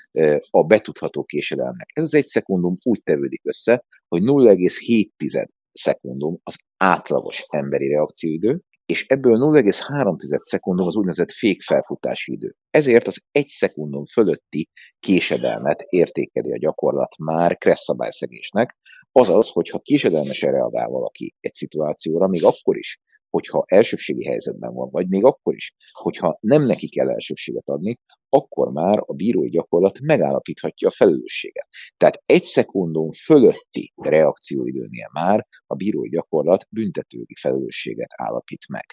a 0.51 0.65
betudható 0.65 1.25
késedelmnek. 1.25 1.91
Ez 1.95 2.03
az 2.03 2.15
egy 2.15 2.27
szekundum 2.27 2.77
úgy 2.83 3.03
tevődik 3.03 3.41
össze, 3.45 3.85
hogy 4.09 4.23
0,7 4.23 5.47
szekundum 5.73 6.39
az 6.43 6.57
átlagos 6.77 7.45
emberi 7.49 7.89
reakcióidő, 7.89 8.61
és 8.87 9.07
ebből 9.07 9.39
0,3 9.39 10.41
szekundum 10.41 10.87
az 10.87 10.97
úgynevezett 10.97 11.33
fékfelfutási 11.33 12.33
idő. 12.33 12.55
Ezért 12.71 13.07
az 13.07 13.23
egy 13.31 13.49
szekundum 13.49 14.05
fölötti 14.07 14.69
késedelmet 15.01 15.85
értékeli 15.89 16.53
a 16.53 16.59
gyakorlat 16.59 17.19
már 17.19 17.59
kresszabályszegésnek, 17.59 18.77
azaz, 19.13 19.49
hogyha 19.49 19.79
késedelmesen 19.79 20.51
reagál 20.53 20.89
valaki 20.89 21.35
egy 21.41 21.53
szituációra, 21.53 22.27
még 22.27 22.45
akkor 22.45 22.77
is, 22.77 23.01
hogyha 23.35 23.65
elsőbségi 23.67 24.25
helyzetben 24.25 24.75
van, 24.75 24.91
vagy 24.91 25.09
még 25.09 25.25
akkor 25.25 25.55
is, 25.55 25.75
hogyha 25.93 26.39
nem 26.41 26.63
neki 26.63 26.89
kell 26.89 27.09
elsőbséget 27.09 27.69
adni, 27.69 27.99
akkor 28.29 28.73
már 28.73 29.03
a 29.07 29.13
bírói 29.13 29.49
gyakorlat 29.49 30.01
megállapíthatja 30.01 30.89
a 30.89 30.91
felelősséget. 30.91 31.69
Tehát 31.97 32.23
egy 32.27 32.45
szekundum 32.45 33.13
fölötti 33.13 33.93
reakcióidőnél 33.97 35.09
már 35.13 35.47
a 35.67 35.75
bírói 35.75 36.09
gyakorlat 36.09 36.67
büntetőgi 36.71 37.35
felelősséget 37.41 38.11
állapít 38.17 38.69
meg. 38.69 38.87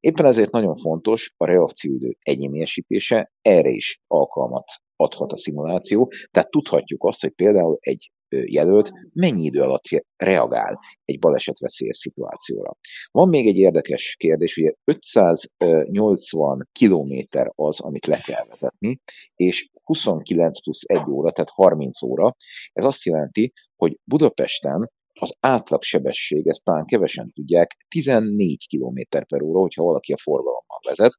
Éppen 0.00 0.26
ezért 0.26 0.52
nagyon 0.52 0.74
fontos 0.74 1.34
a 1.36 1.46
reakcióidő 1.46 2.16
egyéniesítése, 2.20 3.32
erre 3.42 3.68
is 3.68 4.00
alkalmat 4.06 4.66
adhat 4.96 5.32
a 5.32 5.36
szimuláció, 5.36 6.12
tehát 6.30 6.50
tudhatjuk 6.50 7.04
azt, 7.04 7.20
hogy 7.20 7.32
például 7.32 7.76
egy 7.80 8.10
jelölt 8.28 8.92
mennyi 9.12 9.44
idő 9.44 9.60
alatt 9.60 9.84
reagál 10.16 10.80
egy 11.04 11.18
balesetveszélyes 11.18 11.96
szituációra. 11.96 12.76
Van 13.10 13.28
még 13.28 13.46
egy 13.46 13.56
érdekes 13.56 14.16
kérdés, 14.18 14.56
ugye 14.56 14.72
580 14.84 16.68
kilométer 16.72 17.52
az, 17.54 17.80
amit 17.80 18.06
le 18.06 18.18
kell 18.18 18.44
vezetni, 18.48 19.00
és 19.34 19.68
29 19.82 20.62
plusz 20.62 20.82
1 20.82 21.02
óra, 21.10 21.30
tehát 21.30 21.50
30 21.50 22.02
óra. 22.02 22.36
Ez 22.72 22.84
azt 22.84 23.04
jelenti, 23.04 23.52
hogy 23.76 23.98
Budapesten 24.04 24.90
az 25.20 25.34
átlagsebesség, 25.40 26.46
ezt 26.46 26.64
talán 26.64 26.84
kevesen 26.84 27.32
tudják, 27.32 27.76
14 27.88 28.66
km 28.68 29.18
per 29.28 29.42
óra, 29.42 29.60
hogyha 29.60 29.82
valaki 29.82 30.12
a 30.12 30.18
forgalommal 30.22 30.80
vezet, 30.86 31.12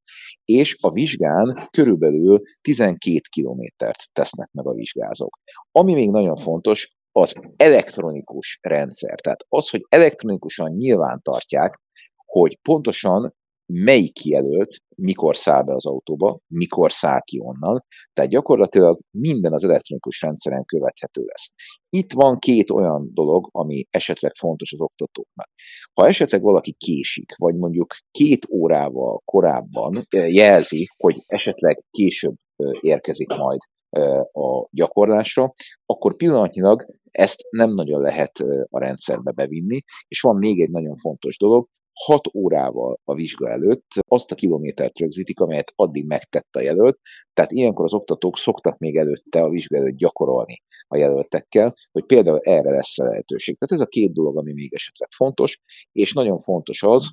és 0.44 0.76
a 0.80 0.90
vizsgán 0.90 1.68
körülbelül 1.70 2.42
12 2.60 3.20
kilométert 3.30 3.98
tesznek 4.12 4.50
meg 4.52 4.66
a 4.66 4.72
vizsgázók. 4.72 5.38
Ami 5.70 5.94
még 5.94 6.10
nagyon 6.10 6.36
fontos, 6.36 6.96
az 7.20 7.34
elektronikus 7.56 8.58
rendszer. 8.62 9.20
Tehát 9.20 9.44
az, 9.48 9.68
hogy 9.68 9.84
elektronikusan 9.88 10.72
nyilván 10.72 11.20
tartják, 11.22 11.80
hogy 12.16 12.58
pontosan 12.62 13.36
melyik 13.72 14.24
jelölt 14.24 14.76
mikor 14.96 15.36
száll 15.36 15.62
be 15.62 15.74
az 15.74 15.86
autóba, 15.86 16.38
mikor 16.46 16.92
száll 16.92 17.20
ki 17.20 17.38
onnan, 17.40 17.84
tehát 18.12 18.30
gyakorlatilag 18.30 18.98
minden 19.10 19.52
az 19.52 19.64
elektronikus 19.64 20.20
rendszeren 20.20 20.64
követhető 20.64 21.22
lesz. 21.24 21.52
Itt 21.88 22.12
van 22.12 22.38
két 22.38 22.70
olyan 22.70 23.10
dolog, 23.12 23.48
ami 23.52 23.86
esetleg 23.90 24.34
fontos 24.34 24.72
az 24.72 24.80
oktatóknak. 24.80 25.48
Ha 25.92 26.06
esetleg 26.06 26.42
valaki 26.42 26.72
késik, 26.72 27.34
vagy 27.36 27.54
mondjuk 27.54 27.94
két 28.10 28.46
órával 28.50 29.22
korábban 29.24 29.94
eh, 30.08 30.32
jelzi, 30.32 30.88
hogy 30.96 31.22
esetleg 31.26 31.84
később 31.90 32.34
eh, 32.56 32.70
érkezik 32.80 33.28
majd 33.28 33.60
a 34.32 34.68
gyakorlásra, 34.70 35.52
akkor 35.86 36.16
pillanatnyilag 36.16 36.86
ezt 37.10 37.42
nem 37.50 37.70
nagyon 37.70 38.00
lehet 38.00 38.38
a 38.70 38.78
rendszerbe 38.78 39.30
bevinni, 39.30 39.82
és 40.08 40.20
van 40.20 40.36
még 40.36 40.60
egy 40.60 40.70
nagyon 40.70 40.96
fontos 40.96 41.36
dolog, 41.36 41.68
6 42.04 42.34
órával 42.34 43.00
a 43.04 43.14
vizsga 43.14 43.48
előtt 43.48 43.86
azt 44.08 44.30
a 44.32 44.34
kilométert 44.34 44.98
rögzítik, 44.98 45.40
amelyet 45.40 45.72
addig 45.76 46.06
megtett 46.06 46.54
a 46.56 46.60
jelölt, 46.60 46.98
tehát 47.32 47.50
ilyenkor 47.50 47.84
az 47.84 47.92
oktatók 47.92 48.36
szoktak 48.36 48.78
még 48.78 48.96
előtte 48.96 49.42
a 49.42 49.48
vizsga 49.48 49.76
előtt 49.76 49.96
gyakorolni 49.96 50.62
a 50.86 50.96
jelöltekkel, 50.96 51.74
hogy 51.92 52.04
például 52.04 52.38
erre 52.38 52.70
lesz 52.70 52.96
lehetőség. 52.96 53.58
Tehát 53.58 53.74
ez 53.74 53.86
a 53.86 53.90
két 53.90 54.12
dolog, 54.12 54.38
ami 54.38 54.52
még 54.52 54.74
esetleg 54.74 55.08
fontos, 55.10 55.60
és 55.92 56.12
nagyon 56.12 56.40
fontos 56.40 56.82
az, 56.82 57.10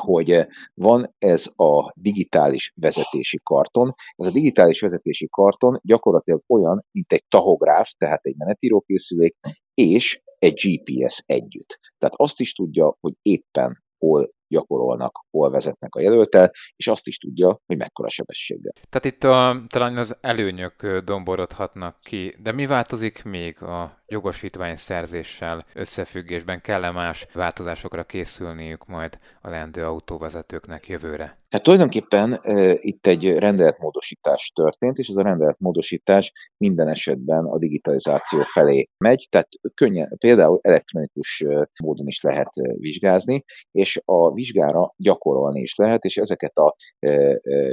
hogy 0.00 0.30
eh, 0.30 0.46
van 0.74 1.14
ez 1.18 1.46
a 1.56 1.92
digitális 1.96 2.72
vezetési 2.76 3.40
karton. 3.42 3.94
Ez 4.14 4.26
a 4.26 4.30
digitális 4.32 4.80
vezetési 4.80 5.28
karton 5.30 5.80
gyakorlatilag 5.82 6.42
olyan, 6.46 6.84
mint 6.90 7.12
egy 7.12 7.24
tahográf, 7.28 7.90
tehát 7.98 8.24
egy 8.24 8.36
menetírókészülék, 8.36 9.36
és 9.74 10.22
egy 10.38 10.54
GPS 10.54 11.22
együtt. 11.26 11.78
Tehát 11.98 12.14
azt 12.16 12.40
is 12.40 12.52
tudja, 12.52 12.96
hogy 13.00 13.12
éppen 13.22 13.82
hol 13.98 14.30
gyakorolnak, 14.48 15.24
hol 15.30 15.50
vezetnek 15.50 15.94
a 15.94 16.00
jelöltel, 16.00 16.50
és 16.76 16.86
azt 16.86 17.06
is 17.06 17.18
tudja, 17.18 17.60
hogy 17.66 17.76
mekkora 17.76 18.08
sebességgel. 18.08 18.72
Tehát 18.90 19.16
itt 19.16 19.24
a, 19.24 19.56
talán 19.66 19.96
az 19.96 20.18
előnyök 20.20 20.98
domborodhatnak 21.04 22.00
ki, 22.02 22.34
de 22.42 22.52
mi 22.52 22.66
változik 22.66 23.24
még 23.24 23.62
a 23.62 24.01
jogosítvány 24.12 24.76
szerzéssel 24.76 25.64
összefüggésben? 25.74 26.60
Kell-e 26.60 26.90
más 26.90 27.26
változásokra 27.34 28.04
készülniük 28.04 28.86
majd 28.86 29.18
a 29.40 29.48
leendő 29.48 29.84
autóvezetőknek 29.84 30.88
jövőre? 30.88 31.36
Hát 31.50 31.62
tulajdonképpen 31.62 32.32
e, 32.32 32.72
itt 32.80 33.06
egy 33.06 33.38
rendeletmódosítás 33.38 34.52
történt, 34.54 34.98
és 34.98 35.08
ez 35.08 35.16
a 35.16 35.22
rendeletmódosítás 35.22 36.32
minden 36.56 36.88
esetben 36.88 37.44
a 37.44 37.58
digitalizáció 37.58 38.40
felé 38.40 38.88
megy, 38.98 39.26
tehát 39.30 39.48
könnyen, 39.74 40.16
például 40.18 40.58
elektronikus 40.62 41.44
módon 41.82 42.06
is 42.06 42.22
lehet 42.22 42.50
vizsgázni, 42.78 43.44
és 43.70 44.00
a 44.04 44.32
vizsgára 44.32 44.94
gyakorolni 44.96 45.60
is 45.60 45.74
lehet, 45.76 46.04
és 46.04 46.16
ezeket 46.16 46.56
a 46.56 46.74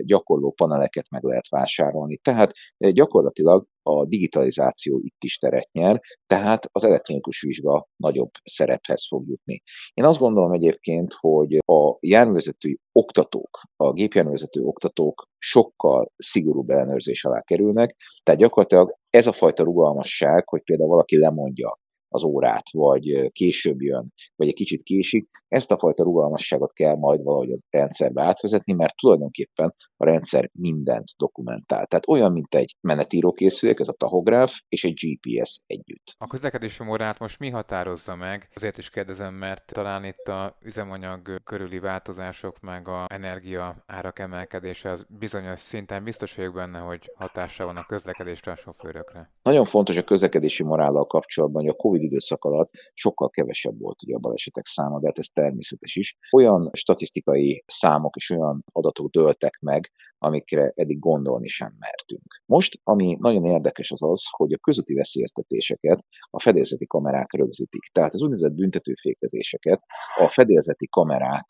gyakorló 0.02 0.52
paneleket 0.52 1.10
meg 1.10 1.24
lehet 1.24 1.50
vásárolni. 1.50 2.18
Tehát 2.18 2.52
gyakorlatilag 2.78 3.66
a 3.90 4.06
digitalizáció 4.06 5.00
itt 5.04 5.24
is 5.24 5.38
teret 5.38 5.72
nyer, 5.72 6.02
tehát 6.28 6.66
az 6.72 6.84
elektronikus 6.84 7.42
vizsga 7.42 7.88
nagyobb 7.96 8.30
szerephez 8.44 9.08
fog 9.08 9.28
jutni. 9.28 9.62
Én 9.94 10.06
azt 10.06 10.20
gondolom 10.20 10.52
egyébként, 10.52 11.14
hogy 11.20 11.56
a 11.56 11.98
járművezetői 12.00 12.80
oktatók, 12.92 13.62
a 13.76 13.94
gépjárművezető 13.94 14.62
oktatók 14.62 15.28
sokkal 15.38 16.12
szigorúbb 16.18 16.70
ellenőrzés 16.70 17.26
alá 17.26 17.42
kerülnek, 17.42 17.96
tehát 18.24 18.40
gyakorlatilag 18.40 18.94
ez 19.10 19.28
a 19.28 19.32
fajta 19.32 19.64
rugalmasság, 19.64 20.48
hogy 20.48 20.64
például 20.64 20.90
valaki 20.90 21.18
lemondja 21.18 21.78
az 22.12 22.24
órát, 22.24 22.72
vagy 22.72 23.32
később 23.32 23.82
jön, 23.82 24.14
vagy 24.36 24.48
egy 24.48 24.54
kicsit 24.54 24.84
késik, 24.84 25.30
ezt 25.48 25.72
a 25.72 25.78
fajta 25.78 26.04
rugalmasságot 26.04 26.74
kell 26.74 26.96
majd 26.96 27.24
valahogy 27.24 27.52
a 27.52 27.60
rendszerbe 27.70 28.24
átvezetni, 28.24 28.74
mert 28.74 28.96
tulajdonképpen 28.96 29.76
a 30.02 30.06
rendszer 30.06 30.50
mindent 30.54 31.08
dokumentál. 31.18 31.86
Tehát 31.86 32.08
olyan, 32.08 32.32
mint 32.32 32.56
egy 32.56 32.76
menetírókészülék, 32.82 33.80
ez 33.80 33.88
a 33.88 33.94
tahográf, 33.94 34.54
és 34.70 34.84
egy 34.84 34.94
GPS 34.94 35.62
együtt. 35.68 36.16
A 36.18 36.28
közlekedési 36.28 36.84
morát 36.84 37.20
most 37.20 37.40
mi 37.40 37.50
határozza 37.50 38.16
meg? 38.16 38.50
Azért 38.56 38.78
is 38.78 38.90
kérdezem, 38.90 39.34
mert 39.34 39.66
talán 39.74 40.04
itt 40.04 40.28
a 40.28 40.58
üzemanyag 40.62 41.44
körüli 41.44 41.80
változások, 41.80 42.60
meg 42.60 42.88
a 42.88 43.06
energia 43.08 43.84
árak 43.88 44.20
emelkedése 44.20 44.90
az 44.90 45.06
bizonyos 45.20 45.60
szinten 45.60 46.04
biztos 46.04 46.36
vagyok 46.36 46.54
benne, 46.54 46.80
hogy 46.80 47.12
hatása 47.16 47.66
van 47.66 47.78
a 47.78 47.86
közlekedésre 47.86 48.52
a 48.52 48.56
sofőrökre. 48.56 49.32
Nagyon 49.44 49.66
fontos 49.66 49.98
a 49.98 50.04
közlekedési 50.04 50.64
morállal 50.64 51.06
kapcsolatban, 51.06 51.62
hogy 51.62 51.72
a 51.72 51.76
COVID 51.76 52.02
időszak 52.02 52.44
alatt 52.44 52.72
sokkal 52.94 53.30
kevesebb 53.30 53.80
volt 53.80 54.04
ugye 54.04 54.16
a 54.16 54.20
balesetek 54.20 54.66
száma, 54.66 55.00
de 55.00 55.08
hát 55.08 55.18
ez 55.18 55.28
természetes 55.28 55.96
is. 55.96 56.18
Olyan 56.32 56.70
statisztikai 56.74 57.64
számok 57.68 58.16
és 58.16 58.30
olyan 58.30 58.64
adatok 58.72 59.10
dőltek 59.10 59.58
meg, 59.62 59.89
amikre 60.20 60.72
eddig 60.76 61.00
gondolni 61.00 61.48
sem 61.48 61.76
mertünk. 61.80 62.42
Most, 62.46 62.80
ami 62.84 63.18
nagyon 63.20 63.46
érdekes 63.46 63.92
az 63.92 64.04
az, 64.04 64.24
hogy 64.30 64.54
a 64.54 64.58
közötti 64.58 64.94
veszélyeztetéseket 64.94 66.06
a 66.30 66.40
fedélzeti 66.40 66.86
kamerák 66.86 67.34
rögzítik. 67.34 67.90
Tehát 67.92 68.14
az 68.14 68.22
úgynevezett 68.22 68.54
büntetőfékezéseket 68.54 69.82
a 70.18 70.30
fedélzeti 70.30 70.88
kamerák 70.88 71.46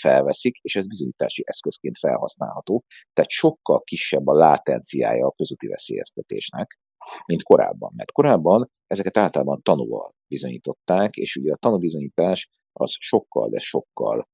felveszik, 0.00 0.56
és 0.56 0.76
ez 0.76 0.86
bizonyítási 0.86 1.42
eszközként 1.46 1.98
felhasználható. 1.98 2.84
Tehát 3.12 3.30
sokkal 3.30 3.80
kisebb 3.80 4.26
a 4.26 4.34
látenciája 4.34 5.26
a 5.26 5.34
közötti 5.36 5.68
veszélyeztetésnek, 5.68 6.78
mint 7.26 7.42
korábban. 7.42 7.92
Mert 7.96 8.12
korábban 8.12 8.70
ezeket 8.86 9.16
általában 9.16 9.62
tanúval 9.62 10.14
bizonyították, 10.26 11.16
és 11.16 11.36
ugye 11.36 11.52
a 11.52 11.56
tanúbizonyítás 11.56 12.48
az 12.72 12.94
sokkal, 12.98 13.48
de 13.48 13.58
sokkal 13.58 14.28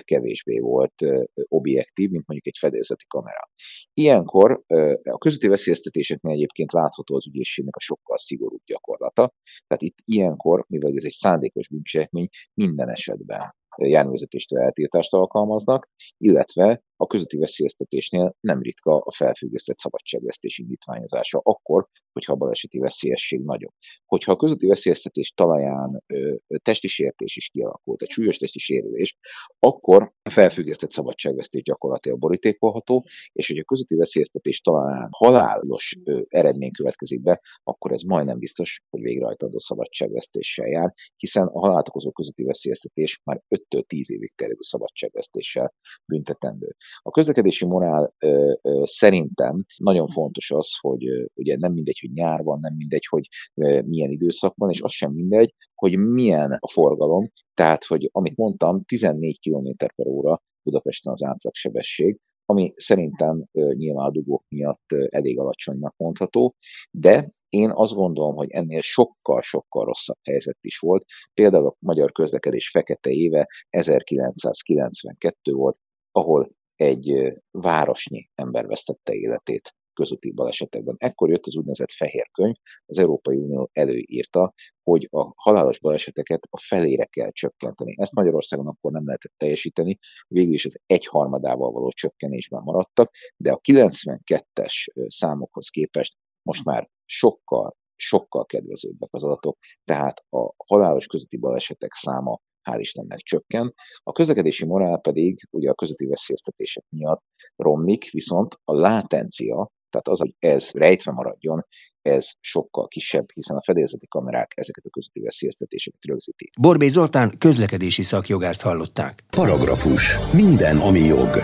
kevésbé 0.00 0.58
volt 0.58 0.94
objektív, 1.34 2.10
mint 2.10 2.26
mondjuk 2.26 2.46
egy 2.46 2.58
fedélzeti 2.58 3.04
kamera. 3.08 3.50
Ilyenkor 3.94 4.62
a 5.02 5.18
közötti 5.18 5.48
veszélyeztetéseknél 5.48 6.32
egyébként 6.32 6.72
látható 6.72 7.14
az 7.14 7.26
ügyészségnek 7.26 7.76
a 7.76 7.80
sokkal 7.80 8.18
szigorúbb 8.18 8.62
gyakorlata. 8.64 9.32
Tehát 9.66 9.82
itt 9.82 9.96
ilyenkor, 10.04 10.64
mivel 10.68 10.92
ez 10.96 11.04
egy 11.04 11.16
szándékos 11.18 11.68
bűncselekmény, 11.68 12.28
minden 12.54 12.88
esetben 12.88 13.56
járművezetéstől 13.76 14.58
eltiltást 14.58 15.12
alkalmaznak, 15.12 15.88
illetve 16.16 16.82
a 17.00 17.06
közötti 17.06 17.36
veszélyeztetésnél 17.36 18.36
nem 18.40 18.60
ritka 18.60 18.98
a 18.98 19.12
felfüggesztett 19.12 19.76
szabadságvesztés 19.76 20.58
indítványozása, 20.58 21.40
akkor, 21.42 21.88
hogyha 22.12 22.32
a 22.32 22.36
baleseti 22.36 22.78
veszélyesség 22.78 23.40
nagyobb. 23.44 23.72
Hogyha 24.06 24.32
a 24.32 24.36
közötti 24.36 24.66
veszélyeztetés 24.66 25.32
talaján 25.36 26.02
ö, 26.06 26.36
testi 26.62 26.88
sértés 26.88 27.36
is 27.36 27.48
kialakult, 27.48 28.02
egy 28.02 28.10
súlyos 28.10 28.36
testi 28.36 28.58
sérülés, 28.58 29.18
akkor 29.58 30.12
a 30.22 30.30
felfüggesztett 30.30 30.90
szabadságvesztés 30.90 31.62
gyakorlatilag 31.62 32.18
borítékolható, 32.18 33.06
és 33.32 33.46
hogyha 33.46 33.62
a 33.62 33.72
közötti 33.72 33.94
veszélyeztetés 33.94 34.60
talaján 34.60 35.08
halálos 35.10 35.96
ö, 36.04 36.20
eredmény 36.28 36.72
következik 36.72 37.20
be, 37.20 37.40
akkor 37.62 37.92
ez 37.92 38.02
majdnem 38.02 38.38
biztos, 38.38 38.82
hogy 38.90 39.00
végrehajtandó 39.00 39.58
szabadságvesztéssel 39.58 40.66
jár, 40.66 40.94
hiszen 41.16 41.46
a 41.46 41.58
halált 41.58 41.88
okozó 41.88 42.10
közötti 42.10 42.44
veszélyeztetés 42.44 43.20
már 43.24 43.42
5-10 43.48 43.84
évig 43.88 44.32
terjedő 44.34 44.62
szabadságvesztéssel 44.62 45.74
büntetendő. 46.04 46.76
A 47.02 47.10
közlekedési 47.10 47.66
morál 47.66 48.14
ö, 48.18 48.52
ö, 48.62 48.82
szerintem 48.84 49.64
nagyon 49.76 50.06
fontos 50.06 50.50
az, 50.50 50.68
hogy 50.80 51.06
ö, 51.06 51.24
ugye 51.34 51.56
nem 51.56 51.72
mindegy, 51.72 51.98
hogy 52.00 52.10
nyár 52.10 52.42
van, 52.42 52.60
nem 52.60 52.74
mindegy, 52.74 53.06
hogy 53.06 53.28
ö, 53.54 53.82
milyen 53.82 54.10
időszak 54.10 54.54
van, 54.56 54.70
és 54.70 54.80
az 54.80 54.92
sem 54.92 55.12
mindegy, 55.12 55.54
hogy 55.74 55.98
milyen 55.98 56.56
a 56.60 56.70
forgalom, 56.70 57.30
tehát, 57.54 57.84
hogy 57.84 58.08
amit 58.12 58.36
mondtam, 58.36 58.84
14 58.84 59.40
km 59.40 59.70
per 59.76 60.06
óra 60.06 60.42
Budapesten 60.62 61.12
az 61.12 61.22
átlagsebesség, 61.22 62.18
ami 62.50 62.72
szerintem 62.76 63.44
nyilván 63.52 64.06
a 64.06 64.10
dugók 64.10 64.44
miatt 64.48 64.92
elég 65.08 65.38
alacsonynak 65.38 65.94
mondható, 65.96 66.54
de 66.90 67.28
én 67.48 67.70
azt 67.70 67.94
gondolom, 67.94 68.34
hogy 68.34 68.50
ennél 68.50 68.80
sokkal-sokkal 68.80 69.84
rosszabb 69.84 70.18
helyzet 70.22 70.58
is 70.60 70.78
volt. 70.78 71.04
Például 71.34 71.66
a 71.66 71.76
magyar 71.78 72.12
közlekedés 72.12 72.70
fekete 72.70 73.10
éve 73.10 73.46
1992 73.68 75.52
volt, 75.52 75.78
ahol 76.12 76.50
egy 76.78 77.32
városnyi 77.50 78.30
ember 78.34 78.66
vesztette 78.66 79.14
életét 79.14 79.74
közúti 79.92 80.30
balesetekben. 80.30 80.96
Ekkor 80.98 81.28
jött 81.28 81.46
az 81.46 81.56
úgynevezett 81.56 81.92
fehér 81.92 82.30
könyv, 82.32 82.54
az 82.86 82.98
Európai 82.98 83.36
Unió 83.36 83.70
előírta, 83.72 84.54
hogy 84.82 85.08
a 85.10 85.32
halálos 85.36 85.80
baleseteket 85.80 86.46
a 86.50 86.58
felére 86.58 87.04
kell 87.04 87.30
csökkenteni. 87.30 87.94
Ezt 87.98 88.14
Magyarországon 88.14 88.66
akkor 88.66 88.92
nem 88.92 89.06
lehetett 89.06 89.32
teljesíteni, 89.36 89.98
végül 90.28 90.54
is 90.54 90.64
az 90.64 90.78
egyharmadával 90.86 91.72
való 91.72 91.90
csökkenésben 91.90 92.62
maradtak, 92.62 93.14
de 93.36 93.52
a 93.52 93.60
92-es 93.60 94.86
számokhoz 95.06 95.68
képest 95.68 96.16
most 96.42 96.64
már 96.64 96.88
sokkal, 97.04 97.76
sokkal 97.96 98.44
kedvezőbbek 98.44 99.08
az 99.12 99.22
adatok, 99.22 99.58
tehát 99.84 100.24
a 100.28 100.54
halálos 100.66 101.06
közötti 101.06 101.36
balesetek 101.36 101.92
száma 101.94 102.40
hál' 102.68 102.80
Istennek 102.80 103.18
csökken. 103.18 103.74
A 104.02 104.12
közlekedési 104.12 104.64
morál 104.64 105.00
pedig 105.00 105.48
ugye 105.50 105.70
a 105.70 105.74
közötti 105.74 106.06
veszélyeztetések 106.06 106.84
miatt 106.88 107.22
romlik, 107.56 108.10
viszont 108.10 108.54
a 108.64 108.74
látencia, 108.74 109.70
tehát 109.90 110.08
az, 110.08 110.18
hogy 110.18 110.34
ez 110.38 110.70
rejtve 110.72 111.12
maradjon, 111.12 111.66
ez 112.02 112.26
sokkal 112.40 112.88
kisebb, 112.88 113.30
hiszen 113.34 113.56
a 113.56 113.62
fedélzeti 113.62 114.06
kamerák 114.08 114.52
ezeket 114.56 114.84
a 114.84 114.90
közötti 114.90 115.20
veszélyeztetéseket 115.20 116.04
rögzítik. 116.04 116.50
Borbé 116.60 116.88
Zoltán 116.88 117.38
közlekedési 117.38 118.02
szakjogást 118.02 118.62
hallották. 118.62 119.22
Paragrafus. 119.30 120.16
Minden, 120.32 120.76
ami 120.76 121.00
jog. 121.00 121.36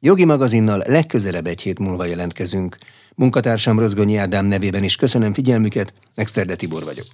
Jogi 0.00 0.24
magazinnal 0.24 0.82
legközelebb 0.86 1.46
egy 1.46 1.60
hét 1.60 1.78
múlva 1.78 2.04
jelentkezünk. 2.04 2.76
Munkatársam 3.16 3.78
Rozgonyi 3.78 4.16
Ádám 4.16 4.44
nevében 4.44 4.82
is 4.82 4.96
köszönöm 4.96 5.32
figyelmüket, 5.32 5.92
Exterde 6.14 6.56
Tibor 6.56 6.84
vagyok. 6.84 7.06